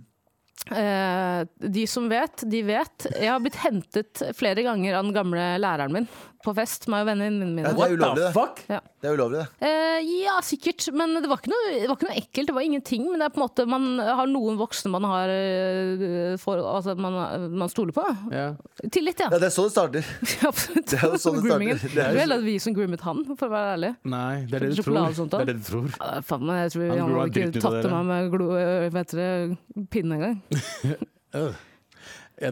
Eh, 0.72 1.46
de 1.70 1.84
som 1.88 2.08
vet, 2.10 2.42
de 2.50 2.62
vet. 2.66 3.08
Jeg 3.14 3.30
har 3.30 3.42
blitt 3.44 3.60
hentet 3.62 4.24
flere 4.38 4.64
ganger 4.66 4.98
av 4.98 5.06
den 5.06 5.14
gamle 5.14 5.50
læreren 5.62 5.94
min 5.94 6.08
på 6.46 6.54
fest 6.54 6.86
med 6.94 7.08
vennene 7.08 7.46
mine. 7.48 7.64
Ja, 7.66 7.74
det 7.74 7.86
er 7.88 7.96
ulovlig, 7.98 8.22
det. 8.22 8.32
fuck? 8.36 8.60
Ja. 8.70 8.80
Det 9.02 9.10
er 9.10 9.16
ulovlig, 9.18 9.42
det. 9.42 9.70
Eh, 9.70 10.10
ja, 10.26 10.36
sikkert, 10.46 10.86
men 10.98 11.16
det 11.22 11.30
var, 11.30 11.42
ikke 11.42 11.52
noe, 11.54 11.72
det 11.74 11.88
var 11.90 11.98
ikke 11.98 12.10
noe 12.10 12.18
ekkelt. 12.22 12.50
Det 12.50 12.56
var 12.58 12.66
ingenting. 12.66 13.08
Men 13.10 13.22
det 13.22 13.28
er 13.28 13.34
på 13.34 13.40
en 13.40 13.46
måte 13.46 13.66
man 13.70 13.88
har 14.02 14.30
noen 14.30 14.60
voksne 14.60 14.92
man 14.94 15.08
har 15.10 15.34
eh, 15.34 16.36
for, 16.42 16.62
altså 16.70 16.96
man, 17.02 17.18
man 17.58 17.72
stoler 17.74 17.96
på. 17.98 18.06
Ja. 18.34 18.48
Tillit, 18.94 19.22
ja. 19.26 19.30
Ja, 19.34 19.42
det 19.42 19.50
er 19.50 19.56
sånn 19.56 19.70
det 19.70 19.76
starter. 19.76 20.12
Absolutt. 20.52 20.86
Det 20.92 21.00
er 21.02 21.16
jo 21.16 21.22
sånn 21.22 21.40
det 21.40 21.46
Groomingen. 21.48 21.82
starter. 21.82 21.96
Det 21.96 22.04
er 22.06 22.10
vel 22.12 22.20
jo 22.20 22.26
heller 22.26 22.44
at 22.44 22.48
vi 22.48 22.56
som 22.62 22.78
groomet 22.78 23.06
han, 23.06 23.24
for 23.34 23.48
å 23.50 23.54
være 23.56 23.74
ærlig. 23.76 23.92
Nei, 24.16 24.30
det 24.46 24.60
er 24.60 24.68
det 24.68 24.72
du 24.76 24.84
tror. 24.84 25.02
Og? 25.02 25.32
Det 25.34 25.42
er 25.42 25.52
det 25.52 25.58
du 25.60 25.66
tror. 25.70 25.90
Ja, 25.98 26.12
faen 26.30 26.54
jeg 26.56 26.76
tror 26.76 26.86
Han 26.86 27.02
han 27.06 27.18
hadde 27.20 27.46
ikke 27.46 27.66
tatt 27.66 27.78
det 27.80 27.84
til 27.88 27.96
meg 27.96 28.10
med 28.12 28.32
glo, 28.36 28.52
øh, 28.62 28.88
hva 28.94 29.06
pinne 29.96 30.20
engang. 30.20 30.38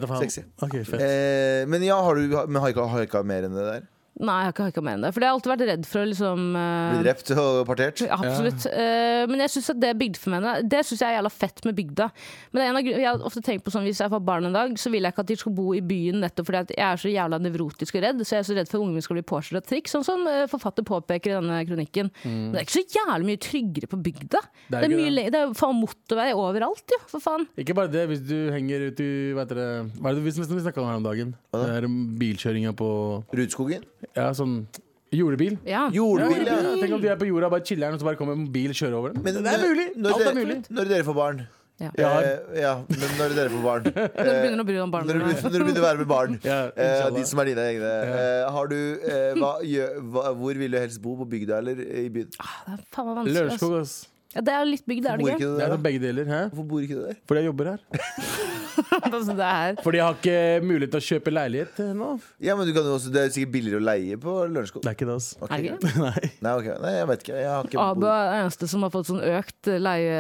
Faen. 0.08 0.22
Sexy. 0.24 0.44
Ok, 0.64 0.78
fett. 0.88 1.02
Eh, 1.02 1.64
men 1.68 1.84
ja, 1.84 1.98
har 2.02 2.16
du 2.16 2.36
men 2.48 2.62
haika, 2.64 2.86
haika 2.94 3.24
mer 3.28 3.48
enn 3.48 3.56
det 3.58 3.66
der? 3.68 3.90
Nei, 4.22 4.36
jeg 4.46 4.54
har 4.54 4.70
ikke 4.70 4.82
enn 4.86 5.02
det. 5.02 5.10
For 5.10 5.24
jeg 5.24 5.26
har 5.26 5.36
alltid 5.36 5.50
vært 5.50 5.64
redd 5.66 5.86
for 5.90 6.04
å 6.04 6.06
liksom 6.06 6.42
uh... 6.54 6.92
Bli 6.94 7.02
drept 7.02 7.32
og 7.34 7.56
partert? 7.66 8.04
Ja, 8.06 8.20
Absolutt. 8.22 8.68
Eh, 8.70 9.24
men 9.30 9.42
jeg 9.42 9.54
synes 9.56 9.72
at 9.74 9.80
det 9.82 9.90
bygdefenomenet 9.98 10.68
Det 10.70 10.84
synes 10.86 11.02
jeg 11.02 11.08
er 11.08 11.18
jævla 11.18 11.32
fett 11.34 11.64
med 11.66 11.78
bygda. 11.80 12.08
Men 12.52 12.60
det 12.60 12.64
er 12.64 12.70
en 12.70 12.78
av, 12.78 12.90
jeg 12.92 13.08
har 13.08 13.26
ofte 13.26 13.42
tenkt 13.46 13.66
på 13.66 13.74
sånn 13.74 13.88
Hvis 13.88 14.04
jeg 14.04 14.14
får 14.14 14.22
barn 14.28 14.46
en 14.46 14.54
dag, 14.54 14.76
så 14.78 14.92
vil 14.94 15.02
jeg 15.08 15.16
ikke 15.16 15.26
at 15.26 15.32
de 15.32 15.38
skal 15.42 15.56
bo 15.58 15.74
i 15.74 15.82
byen 15.82 16.22
nettopp 16.22 16.50
fordi 16.52 16.62
at 16.62 16.76
jeg 16.76 16.86
er 16.86 17.02
så 17.02 17.14
jævla 17.14 17.40
nevrotisk 17.42 17.98
og 17.98 18.06
redd. 18.06 18.22
Så 18.22 18.38
jeg 18.38 18.44
er 18.44 18.48
så 18.52 18.58
redd 18.60 18.70
for 18.70 18.78
at 18.78 18.86
ungene 18.86 19.00
mine 19.00 19.08
skal 19.08 19.18
bli 19.18 19.26
påkjørt 19.34 19.60
av 19.64 19.66
trikk, 19.72 19.90
sånn 19.90 20.06
som 20.06 20.30
eh, 20.30 20.46
forfatter 20.52 20.86
påpeker 20.86 21.34
i 21.34 21.36
denne 21.40 21.60
kronikken. 21.72 22.14
Men 22.28 22.54
det 22.54 22.62
er 22.62 22.68
ikke 22.68 22.78
så 22.78 23.00
jævlig 23.00 23.30
mye 23.32 23.42
tryggere 23.48 23.90
på 23.90 24.02
bygda. 24.10 24.44
Mm. 24.44 24.62
Det 24.70 24.78
er 24.78 24.86
Det 24.86 24.92
er, 24.92 24.96
mye, 25.00 25.16
det. 25.18 25.26
det 25.34 25.42
er 25.42 25.58
faen 25.58 25.80
motorvei 25.80 26.30
overalt, 26.38 26.86
jo. 26.94 27.02
For 27.10 27.24
faen. 27.24 27.50
Ikke 27.58 27.78
bare 27.78 27.90
det, 27.90 28.06
hvis 28.12 28.22
du 28.30 28.38
henger 28.54 28.90
ut 28.92 29.02
i 29.02 29.12
Hva 29.34 29.48
heter 29.48 29.58
det 29.64 29.70
Hva 29.98 30.12
er 30.12 30.20
det 30.20 30.26
vi, 30.28 30.38
vi 30.38 30.64
snakka 30.68 30.84
om 30.84 30.92
her 30.92 31.02
om 31.02 31.10
dagen? 31.10 31.34
Er 31.58 31.90
bilkjøringa 32.22 32.78
på 32.78 32.90
Rudskogen? 33.34 33.86
Ja, 34.16 34.30
sånn 34.38 34.66
Jordebil. 35.14 35.58
Ja. 35.70 35.88
Jordbil, 35.94 36.46
ja. 36.48 36.56
Tenk 36.82 36.96
om 36.96 37.02
de 37.04 37.10
er 37.12 37.20
på 37.22 37.28
jorda, 37.30 37.50
bare 37.54 37.62
chiller'n, 37.68 37.94
og 37.94 38.02
så 38.02 38.08
bare 38.08 38.18
kommer 38.18 38.34
en 38.34 38.48
bil 38.54 38.72
og 38.74 38.78
kjører 38.80 38.96
over 38.98 39.12
dem. 39.14 39.22
Men 39.26 39.36
det 39.46 39.52
er 39.52 39.62
mulig! 39.62 39.84
Når 39.98 40.16
Alt 40.16 40.24
er 40.24 40.26
dere, 40.32 40.40
mulig. 40.40 40.56
Når 40.74 40.90
dere 40.90 41.06
får 41.10 41.18
barn 41.20 41.44
Ja. 41.84 41.90
Eh, 41.98 42.62
ja, 42.62 42.72
men 42.88 43.14
når 43.20 43.36
dere 43.38 43.50
får 43.54 43.62
barn 43.66 43.86
Når 43.90 44.28
du 44.30 44.32
begynner 44.32 44.62
å 44.64 44.66
bry 44.70 44.76
deg 44.78 44.84
om 44.86 44.92
barna 44.94 45.10
Når 45.10 45.20
du, 45.20 45.26
når 45.26 45.54
du 45.58 45.66
begynner 45.66 45.82
å 45.84 45.86
være 45.86 46.02
med 46.02 46.10
barn, 46.12 46.36
Ja, 46.50 46.58
eh, 46.78 47.10
de 47.18 47.24
som 47.30 47.42
er 47.44 47.50
dine 47.50 47.66
egne 47.74 47.92
eh, 48.14 48.46
Har 48.58 48.70
du 48.72 48.78
eh, 48.78 49.34
hva, 49.42 49.52
gjø, 49.66 49.88
hva, 50.14 50.26
Hvor 50.38 50.62
vil 50.64 50.78
du 50.78 50.80
helst 50.80 51.02
bo? 51.04 51.16
På 51.22 51.28
bygda 51.30 51.60
eller 51.62 51.82
i 51.82 52.08
byen? 52.14 52.30
Det 52.34 52.78
er 52.78 52.84
faen 52.94 53.10
meg 53.10 53.18
vanskelig. 53.22 53.38
Lørenskog, 53.40 53.78
ass. 53.82 53.96
Ja, 54.34 54.42
det 54.46 54.54
er 54.58 54.66
litt 54.70 54.86
bygd, 54.90 55.06
er 55.06 55.22
Bor 55.22 55.30
det 55.30 55.36
ikke 55.36 55.44
ikke? 55.44 55.52
du 55.52 55.60
Det 55.60 55.66
er 55.68 55.74
der? 55.76 55.84
begge 55.90 56.02
deler. 56.08 56.30
Hæ? 56.30 56.42
Hvorfor 56.54 56.70
bor 56.72 56.86
ikke 56.88 56.98
du 56.98 57.04
der? 57.10 57.20
Fordi 57.30 57.44
jeg 57.44 57.50
jobber 57.52 57.74
her. 57.74 57.84
altså, 59.16 59.36
det 59.38 59.48
er 59.48 59.80
Fordi 59.84 60.00
jeg 60.00 60.06
har 60.06 60.18
ikke 60.20 60.68
mulighet 60.68 60.94
til 60.94 61.02
å 61.02 61.08
kjøpe 61.08 61.34
leilighet 61.34 61.82
eh, 61.84 61.92
nå. 61.98 62.10
Ja, 62.44 62.58
men 62.60 62.70
du 62.70 62.74
kan 62.76 62.88
jo 62.88 62.96
også, 62.98 63.12
Det 63.14 63.22
er 63.24 63.34
sikkert 63.34 63.54
billigere 63.56 63.82
å 63.82 63.86
leie 63.88 64.20
på 64.22 64.36
Lørenskog. 64.50 64.84
Det 64.86 64.92
er 64.92 64.98
ikke 64.98 65.10
det, 65.10 65.18
altså. 65.20 65.40
Okay. 65.44 65.54
Er 65.54 65.64
det 65.64 65.74
ikke? 65.74 66.04
Nei. 66.08 66.32
Nei, 66.46 66.54
okay. 66.60 66.78
Nei, 66.84 66.94
jeg 66.98 67.10
vet 67.12 67.26
ikke. 67.26 67.38
Jeg 67.40 67.52
har 67.52 67.70
ikke 67.70 67.88
Abu 67.88 68.08
er 68.08 68.30
den 68.30 68.44
eneste 68.44 68.70
som 68.72 68.86
har 68.86 68.94
fått 68.94 69.10
sånn 69.12 69.24
økt 69.34 69.72
leie 69.88 70.18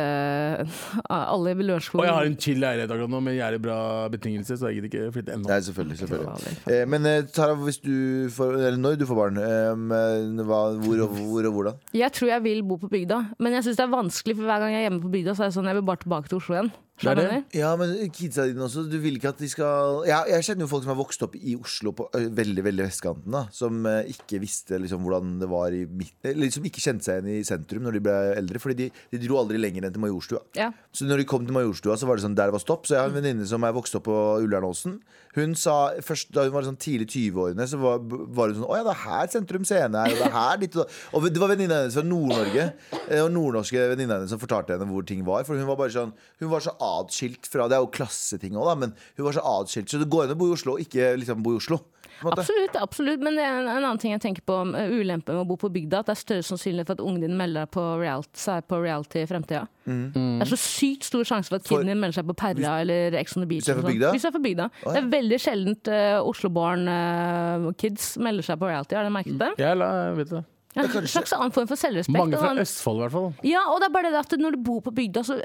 Alle 1.33 1.53
i 1.53 1.67
Lørenskog. 1.67 2.01
Og 2.01 2.07
jeg 2.07 2.17
har 2.17 2.29
en 2.29 2.39
chill 2.45 2.61
leilighet 2.63 2.93
akkurat 2.93 3.13
nå 3.13 3.23
med 3.23 3.37
jævlig 3.37 3.61
bra 3.63 3.79
betingelser, 4.13 4.59
så 4.59 4.69
jeg 4.71 4.79
gidder 4.79 4.91
ikke 4.91 5.13
flytte 5.17 5.35
ennå. 5.37 5.49
Nei, 5.49 5.59
selvfølgelig. 5.67 5.99
selvfølgelig. 6.03 6.55
Eh, 6.73 6.83
men 6.89 7.09
eh, 7.09 7.19
Tara, 7.33 7.57
hvis 7.59 7.79
du 7.83 8.29
får, 8.33 8.57
eller 8.59 8.79
når 8.81 8.99
du 9.01 9.07
får 9.09 9.19
barn, 9.19 9.41
eh, 9.43 10.43
hva, 10.43 10.61
hvor, 10.83 11.03
og, 11.05 11.19
hvor 11.19 11.49
og 11.49 11.57
hvordan? 11.57 11.83
Jeg 11.97 12.15
tror 12.15 12.33
jeg 12.33 12.45
vil 12.47 12.63
bo 12.67 12.79
på 12.81 12.91
bygda, 12.91 13.19
men 13.39 13.57
jeg 13.57 13.67
syns 13.67 13.79
det 13.79 13.85
er 13.87 13.93
vanskelig, 13.93 14.37
for 14.39 14.49
hver 14.49 14.63
gang 14.63 14.75
jeg 14.75 14.83
er 14.83 14.89
hjemme 14.89 15.03
på 15.03 15.13
bygda, 15.13 15.35
så 15.35 15.45
er 15.45 15.51
det 15.51 15.57
sånn 15.57 15.69
jeg 15.71 15.79
vil 15.79 15.87
bare 15.87 16.03
tilbake 16.03 16.31
til 16.31 16.41
Oslo 16.41 16.57
igjen. 16.57 16.73
Det 17.01 17.09
er 17.09 17.17
det. 17.17 17.37
Ja, 17.57 17.71
men 17.79 17.89
kidsa 18.13 18.45
dine 18.45 18.61
også. 18.67 18.83
Du 18.85 18.99
vil 19.01 19.15
ikke 19.17 19.31
at 19.33 19.39
de 19.41 19.47
skal 19.49 20.03
Jeg, 20.05 20.29
jeg 20.29 20.45
kjenner 20.45 20.67
jo 20.67 20.69
folk 20.69 20.83
som 20.85 20.91
har 20.93 20.99
vokst 20.99 21.23
opp 21.25 21.33
i 21.39 21.55
Oslo 21.57 21.91
på 21.97 22.05
ø, 22.13 22.19
veldig 22.37 22.63
veldig 22.67 22.85
vestkanten. 22.85 23.33
da 23.33 23.41
Som 23.51 23.81
eh, 23.89 24.11
ikke 24.13 24.37
visste 24.43 24.77
liksom 24.79 25.01
hvordan 25.03 25.39
det 25.41 25.49
var 25.49 25.73
i 25.73 25.83
midt 25.89 26.29
Eller 26.29 26.53
som 26.53 26.63
ikke 26.69 26.83
kjente 26.83 27.07
seg 27.07 27.23
igjen 27.25 27.41
i 27.41 27.47
sentrum 27.47 27.83
når 27.87 27.97
de 27.97 28.03
ble 28.05 28.17
eldre. 28.37 28.61
Fordi 28.61 28.77
de, 28.83 28.87
de 29.09 29.21
dro 29.25 29.39
aldri 29.41 29.57
lenger 29.59 29.87
enn 29.89 29.95
til 29.95 30.03
Majorstua. 30.05 30.43
Ja. 30.59 30.69
Så 30.93 31.09
når 31.09 31.23
de 31.23 31.27
kom 31.33 31.47
til 31.49 31.57
Majorstua, 31.57 31.97
så 31.97 32.07
var 32.07 32.21
det 32.21 32.27
sånn 32.27 32.37
der 32.37 32.53
det 32.53 32.57
var 32.59 32.63
stopp. 32.63 32.85
Så 32.85 32.95
jeg 32.95 33.01
har 33.01 33.09
en 33.09 33.17
venninne 33.17 33.49
som 33.49 33.65
er 33.65 33.73
vokst 33.75 33.97
opp 33.97 34.05
på 34.07 34.19
Ullernåsen. 34.45 34.99
Hun 35.33 35.57
sa 35.57 35.95
først 36.05 36.29
da 36.37 36.45
hun 36.45 36.53
var 36.53 36.67
sånn 36.67 36.77
tidlig 36.77 37.09
20-årene, 37.09 37.65
så 37.65 37.79
var, 37.81 37.97
var 38.05 38.51
hun 38.53 38.59
sånn 38.59 38.69
Å 38.69 38.75
ja, 38.77 38.83
det 38.85 38.93
er 38.93 39.01
her 39.07 39.31
Sentrum 39.33 39.63
Scene 39.65 39.97
er, 40.05 40.13
og 40.13 40.21
det 40.21 40.29
er 40.29 40.35
her 40.37 40.61
ditt 40.61 40.77
og. 40.77 40.93
Og 41.17 41.25
det 41.25 41.41
var 41.41 41.49
venninna 41.55 41.81
hennes 41.81 41.97
fra 41.97 42.05
Nord-Norge. 42.05 42.67
Og 43.23 43.33
nordnorske 43.33 43.89
venninna 43.95 44.19
hennes 44.19 44.29
som 44.29 44.41
fortalte 44.41 44.77
henne 44.77 44.85
hvor 44.93 45.09
ting 45.09 45.25
var. 45.25 45.41
For 45.47 45.57
hun 45.57 45.65
var 45.73 45.79
bare 45.81 45.95
sånn 45.97 46.13
Hun 46.37 46.51
var 46.53 46.61
så 46.61 46.75
atskilt 46.83 47.49
fra 47.49 47.69
Det 47.71 47.77
er 47.77 47.83
jo 47.85 47.91
klasseting 47.93 48.57
òg, 48.59 48.69
da, 48.69 48.77
men 48.85 48.95
hun 49.17 49.27
var 49.27 49.37
så 49.37 49.43
atskilt. 49.59 49.91
Så 49.91 50.01
det 50.01 50.11
går 50.11 50.27
an 50.27 50.35
å 50.35 50.39
bo 50.39 50.51
i 50.51 50.55
Oslo, 50.57 50.77
ikke 50.81 51.13
liksom 51.19 51.43
bo 51.45 51.55
i 51.55 51.61
Oslo. 51.61 51.81
Absolutt, 52.23 52.75
absolutt. 52.79 53.23
Men 53.25 53.35
det 53.37 53.43
er 53.43 53.57
en, 53.57 53.67
en 53.67 53.83
annen 53.83 53.99
ting 53.99 54.13
jeg 54.13 54.21
tenker 54.23 54.45
på 54.47 54.55
om 54.63 54.73
uh, 54.75 54.85
ulempen 54.87 55.35
med 55.35 55.43
å 55.43 55.47
bo 55.49 55.57
på 55.59 55.69
bygda, 55.73 56.03
at 56.03 56.11
det 56.11 56.15
er 56.15 56.21
større 56.21 56.45
sannsynlighet 56.47 56.89
for 56.91 56.99
at 56.99 57.03
ungen 57.03 57.25
din 57.25 57.35
melder 57.39 57.67
på 57.73 57.83
reality, 57.99 58.39
seg 58.45 58.67
på 58.69 58.79
reality 58.83 59.23
i 59.23 59.29
fremtida. 59.29 59.65
Det 59.83 60.45
er 60.45 60.51
så 60.53 60.59
sykt 60.59 61.09
stor 61.09 61.27
sjanse 61.27 61.51
for 61.51 61.59
at 61.59 61.67
kiden 61.67 61.91
din 61.91 61.99
melder 61.99 62.21
seg 62.21 62.29
på 62.29 62.37
Perra 62.39 62.77
eller 62.83 63.17
Ex 63.19 63.35
on 63.35 63.43
the 63.43 63.49
Beach. 63.49 63.65
Hvis 63.65 63.73
du 63.73 63.73
er 63.73 63.81
fra 63.81 63.83
sånn. 63.83 63.91
bygda? 63.91 64.13
Hvis 64.15 64.23
du 64.23 64.29
er 64.29 64.35
fra 64.37 64.43
bygda. 64.45 64.69
Oh, 64.69 64.85
ja. 64.85 64.93
Det 64.95 65.01
er 65.01 65.11
veldig 65.17 65.39
sjeldent 65.43 65.91
uh, 65.91 66.31
Oslo-born 66.31 66.87
uh, 66.87 67.69
kids 67.81 68.13
melder 68.23 68.47
seg 68.47 68.61
på 68.61 68.71
reality. 68.71 68.97
Har 68.97 69.07
dere 69.07 69.15
merket 69.17 69.39
det? 69.41 69.51
Jeg 69.63 69.79
la, 69.81 69.91
vet 70.19 70.31
du. 70.31 70.39
Ja, 70.73 70.87
en 70.87 71.05
slags 71.05 71.35
annen 71.35 71.53
form 71.53 71.67
for 71.69 71.77
selvrespekt. 71.77 72.17
Mange 72.17 72.39
fra 72.39 72.55
Østfold, 72.63 72.97
i 72.97 73.03
hvert 73.03 73.13
fall. 73.13 73.27
Ja, 73.45 73.67
og 73.69 73.83
det 73.83 73.91
er 73.91 73.93
bare 73.93 74.13
det 74.13 74.23
at 74.23 74.39
når 74.39 74.55
du 74.55 74.63
bor 74.65 74.79
på 74.81 74.93
bygda, 74.95 75.21
så 75.27 75.37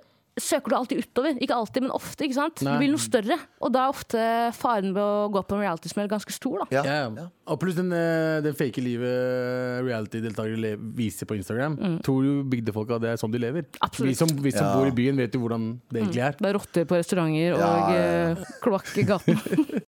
søker 0.43 0.71
du 0.73 0.77
alltid 0.79 0.99
utover. 1.05 1.39
Ikke 1.43 1.55
alltid, 1.57 1.83
men 1.85 1.91
ofte. 1.97 2.25
ikke 2.27 2.35
sant? 2.39 2.63
Nei. 2.67 2.75
Du 2.77 2.83
vil 2.85 2.93
noe 2.95 3.03
større. 3.03 3.39
Og 3.63 3.73
da 3.75 3.85
er 3.87 3.93
ofte 3.95 4.23
faren 4.59 4.93
ved 4.97 5.03
å 5.03 5.29
gå 5.35 5.43
på 5.49 5.57
en 5.59 5.63
reality-smell 5.67 6.09
ganske 6.11 6.33
stor. 6.35 6.65
da. 6.65 6.67
Ja. 6.79 6.83
Ja, 6.89 7.09
ja. 7.15 7.27
Og 7.49 7.59
pluss 7.63 7.75
den, 7.79 7.93
eh, 7.93 8.41
den 8.45 8.55
fake 8.55 8.83
livet 8.85 9.85
reality-deltakere 9.89 10.75
viser 10.99 11.27
på 11.27 11.37
Instagram. 11.39 11.79
Tror 12.05 12.25
jo 12.25 12.43
bygdefolka 12.45 12.99
det 13.01 13.11
er 13.15 13.17
sånn 13.21 13.33
de 13.33 13.39
lever. 13.39 13.63
Mm. 13.69 13.81
Absolutt. 13.81 14.09
Vi 14.11 14.15
som, 14.15 14.29
vi 14.29 14.51
som 14.53 14.67
Ja. 14.67 14.75
bor 14.77 14.87
i 14.87 14.91
byen, 14.95 15.17
vet 15.17 15.33
jo 15.35 15.41
hvordan 15.41 15.81
det 15.91 16.03
egentlig 16.03 16.23
er. 16.25 16.33
Det 16.39 16.47
er 16.49 16.59
rotter 16.59 16.85
på 16.85 16.99
restauranter 16.99 17.55
og 17.55 17.61
Ja, 17.61 17.73
ja, 17.77 17.95
ja. 17.95 18.31
eh, 18.33 18.45
kloakk 18.63 18.97
i 18.99 19.03
gaten. 19.03 19.39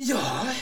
Ja, 0.00 0.20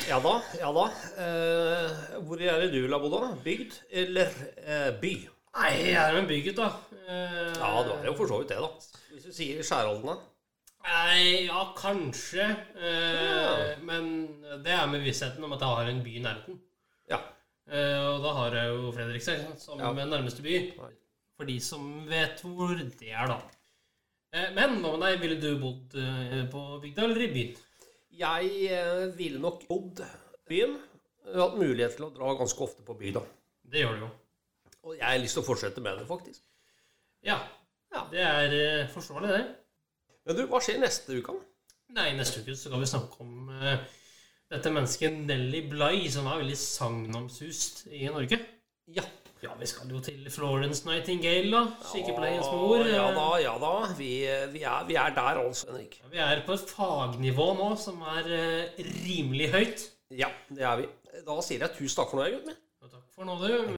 ja 0.09 0.19
da. 0.21 0.33
Ja 0.59 0.71
da. 0.75 0.85
Eh, 1.23 2.23
hvor 2.27 2.41
er 2.43 2.59
det 2.65 2.73
du 2.73 2.81
vil 2.83 2.93
ha 2.95 2.99
bodd, 2.99 3.15
da? 3.15 3.29
Bygd 3.45 3.77
eller 4.03 4.33
eh, 4.65 4.89
by? 5.01 5.13
Nei, 5.57 5.71
jeg 5.91 5.97
er 5.99 6.13
jo 6.15 6.19
en 6.23 6.29
bygget, 6.29 6.57
da. 6.59 6.69
Eh, 7.09 7.55
Ja, 7.59 7.71
du 7.87 7.93
er 7.97 8.05
jo 8.11 8.15
for 8.19 8.29
så 8.31 8.39
vidt 8.43 8.53
det, 8.53 8.59
da. 8.63 8.69
Hvis 9.13 9.25
du 9.25 9.33
sier 9.33 9.63
Skjærholden, 9.67 10.07
da. 10.07 10.17
Nei, 10.89 11.47
ja, 11.49 11.63
kanskje. 11.77 12.45
Eh, 12.79 13.79
Men 13.83 14.11
det 14.65 14.73
er 14.77 14.87
med 14.87 15.03
vissheten 15.05 15.45
om 15.45 15.53
at 15.57 15.61
jeg 15.65 15.69
har 15.81 15.91
en 15.91 16.03
by 16.05 16.15
i 16.17 16.23
nærheten. 16.25 16.61
Ja. 17.11 17.19
Eh, 17.69 17.99
og 18.13 18.23
da 18.25 18.33
har 18.39 18.55
jeg 18.55 18.75
jo 18.75 18.93
Fredrikstad 18.93 19.59
som 19.61 19.79
Ja. 19.81 19.93
nærmeste 19.93 20.43
by. 20.43 20.73
For 21.37 21.45
de 21.47 21.59
som 21.61 22.07
vet 22.09 22.41
hvor 22.43 22.75
det 22.79 23.11
er, 23.11 23.27
da. 23.27 23.41
Eh, 24.33 24.51
men 24.55 24.81
hva 24.83 24.97
med 24.97 25.01
deg? 25.09 25.21
Ville 25.21 25.41
du 25.41 25.59
bodd 25.59 25.95
eh, 25.97 26.45
på 26.53 26.81
bygda 26.83 27.05
eller 27.05 27.23
i 27.25 27.33
byen? 27.33 27.57
Jeg 28.19 28.73
eh, 28.73 29.17
ville 29.17 29.39
nok 29.41 29.67
bodd 29.69 30.01
i 30.01 30.49
byen. 30.49 30.79
Jeg 31.25 31.35
har 31.35 31.49
hatt 31.51 31.59
mulighet 31.59 31.97
til 31.97 32.07
å 32.07 32.15
dra 32.15 32.35
ganske 32.39 32.61
ofte 32.65 32.83
på 32.87 32.97
bygda. 32.99 33.23
Det 33.69 33.83
gjør 33.85 33.95
du 33.99 34.05
jo. 34.07 34.11
Og 34.89 34.97
jeg 34.97 35.05
har 35.05 35.21
lyst 35.21 35.37
til 35.37 35.45
å 35.45 35.47
fortsette 35.47 35.83
med 35.85 36.01
det, 36.01 36.07
faktisk. 36.09 36.41
Ja. 37.27 37.37
Ja. 37.93 38.07
Det 38.09 38.25
er 38.25 38.55
eh, 38.57 38.89
forståelig, 38.93 39.29
det. 39.35 39.45
Men 40.25 40.39
du, 40.39 40.43
hva 40.49 40.61
skjer 40.65 40.81
neste 40.81 41.19
uke? 41.21 41.35
Nei, 41.97 42.11
neste 42.17 42.41
uke 42.41 42.57
så 42.57 42.71
skal 42.71 42.81
vi 42.81 42.89
snakke 42.89 43.25
om 43.25 43.51
uh, 43.53 43.75
dette 44.53 44.73
mennesket 44.73 45.23
Nelly 45.29 45.63
Bly, 45.69 46.07
som 46.13 46.29
er 46.29 46.41
veldig 46.41 46.57
sagnomsust 46.61 47.87
i 47.93 48.07
Norge. 48.09 48.41
Ja. 48.97 49.05
Ja, 49.45 49.53
vi 49.61 49.69
skal 49.71 49.93
jo 49.93 50.01
til 50.03 50.25
Florence 50.35 50.83
Nightingale, 50.89 51.53
da. 51.53 51.91
Sykepleiens 51.93 52.49
mor. 52.51 52.83
Ja 52.89 53.07
da, 53.15 53.29
ja 53.39 53.55
da. 53.63 53.73
Vi, 53.95 54.11
vi, 54.57 54.65
er, 54.67 54.89
vi 54.89 54.99
er 54.99 55.15
der 55.15 55.43
altså, 55.45 55.69
Henrik. 55.71 56.01
Vi 56.11 56.25
er 56.25 56.43
på 56.49 56.57
et 56.57 56.73
fagnivå 56.75 57.53
nå 57.61 57.71
som 57.79 58.01
er 58.17 58.33
uh, 58.33 58.85
rimelig 59.05 59.53
høyt. 59.55 59.89
Ja, 60.17 60.33
det 60.49 60.65
er 60.65 60.81
vi. 60.83 60.93
Da 61.29 61.41
sier 61.45 61.67
jeg 61.69 61.77
tusen 61.77 62.01
takk 62.01 62.15
for 62.15 62.21
nå, 62.23 62.31
gutten 62.35 62.55
min. 62.55 62.63
Takk 62.89 63.05
for 63.15 63.29
nå, 63.29 63.39
du. 63.45 63.78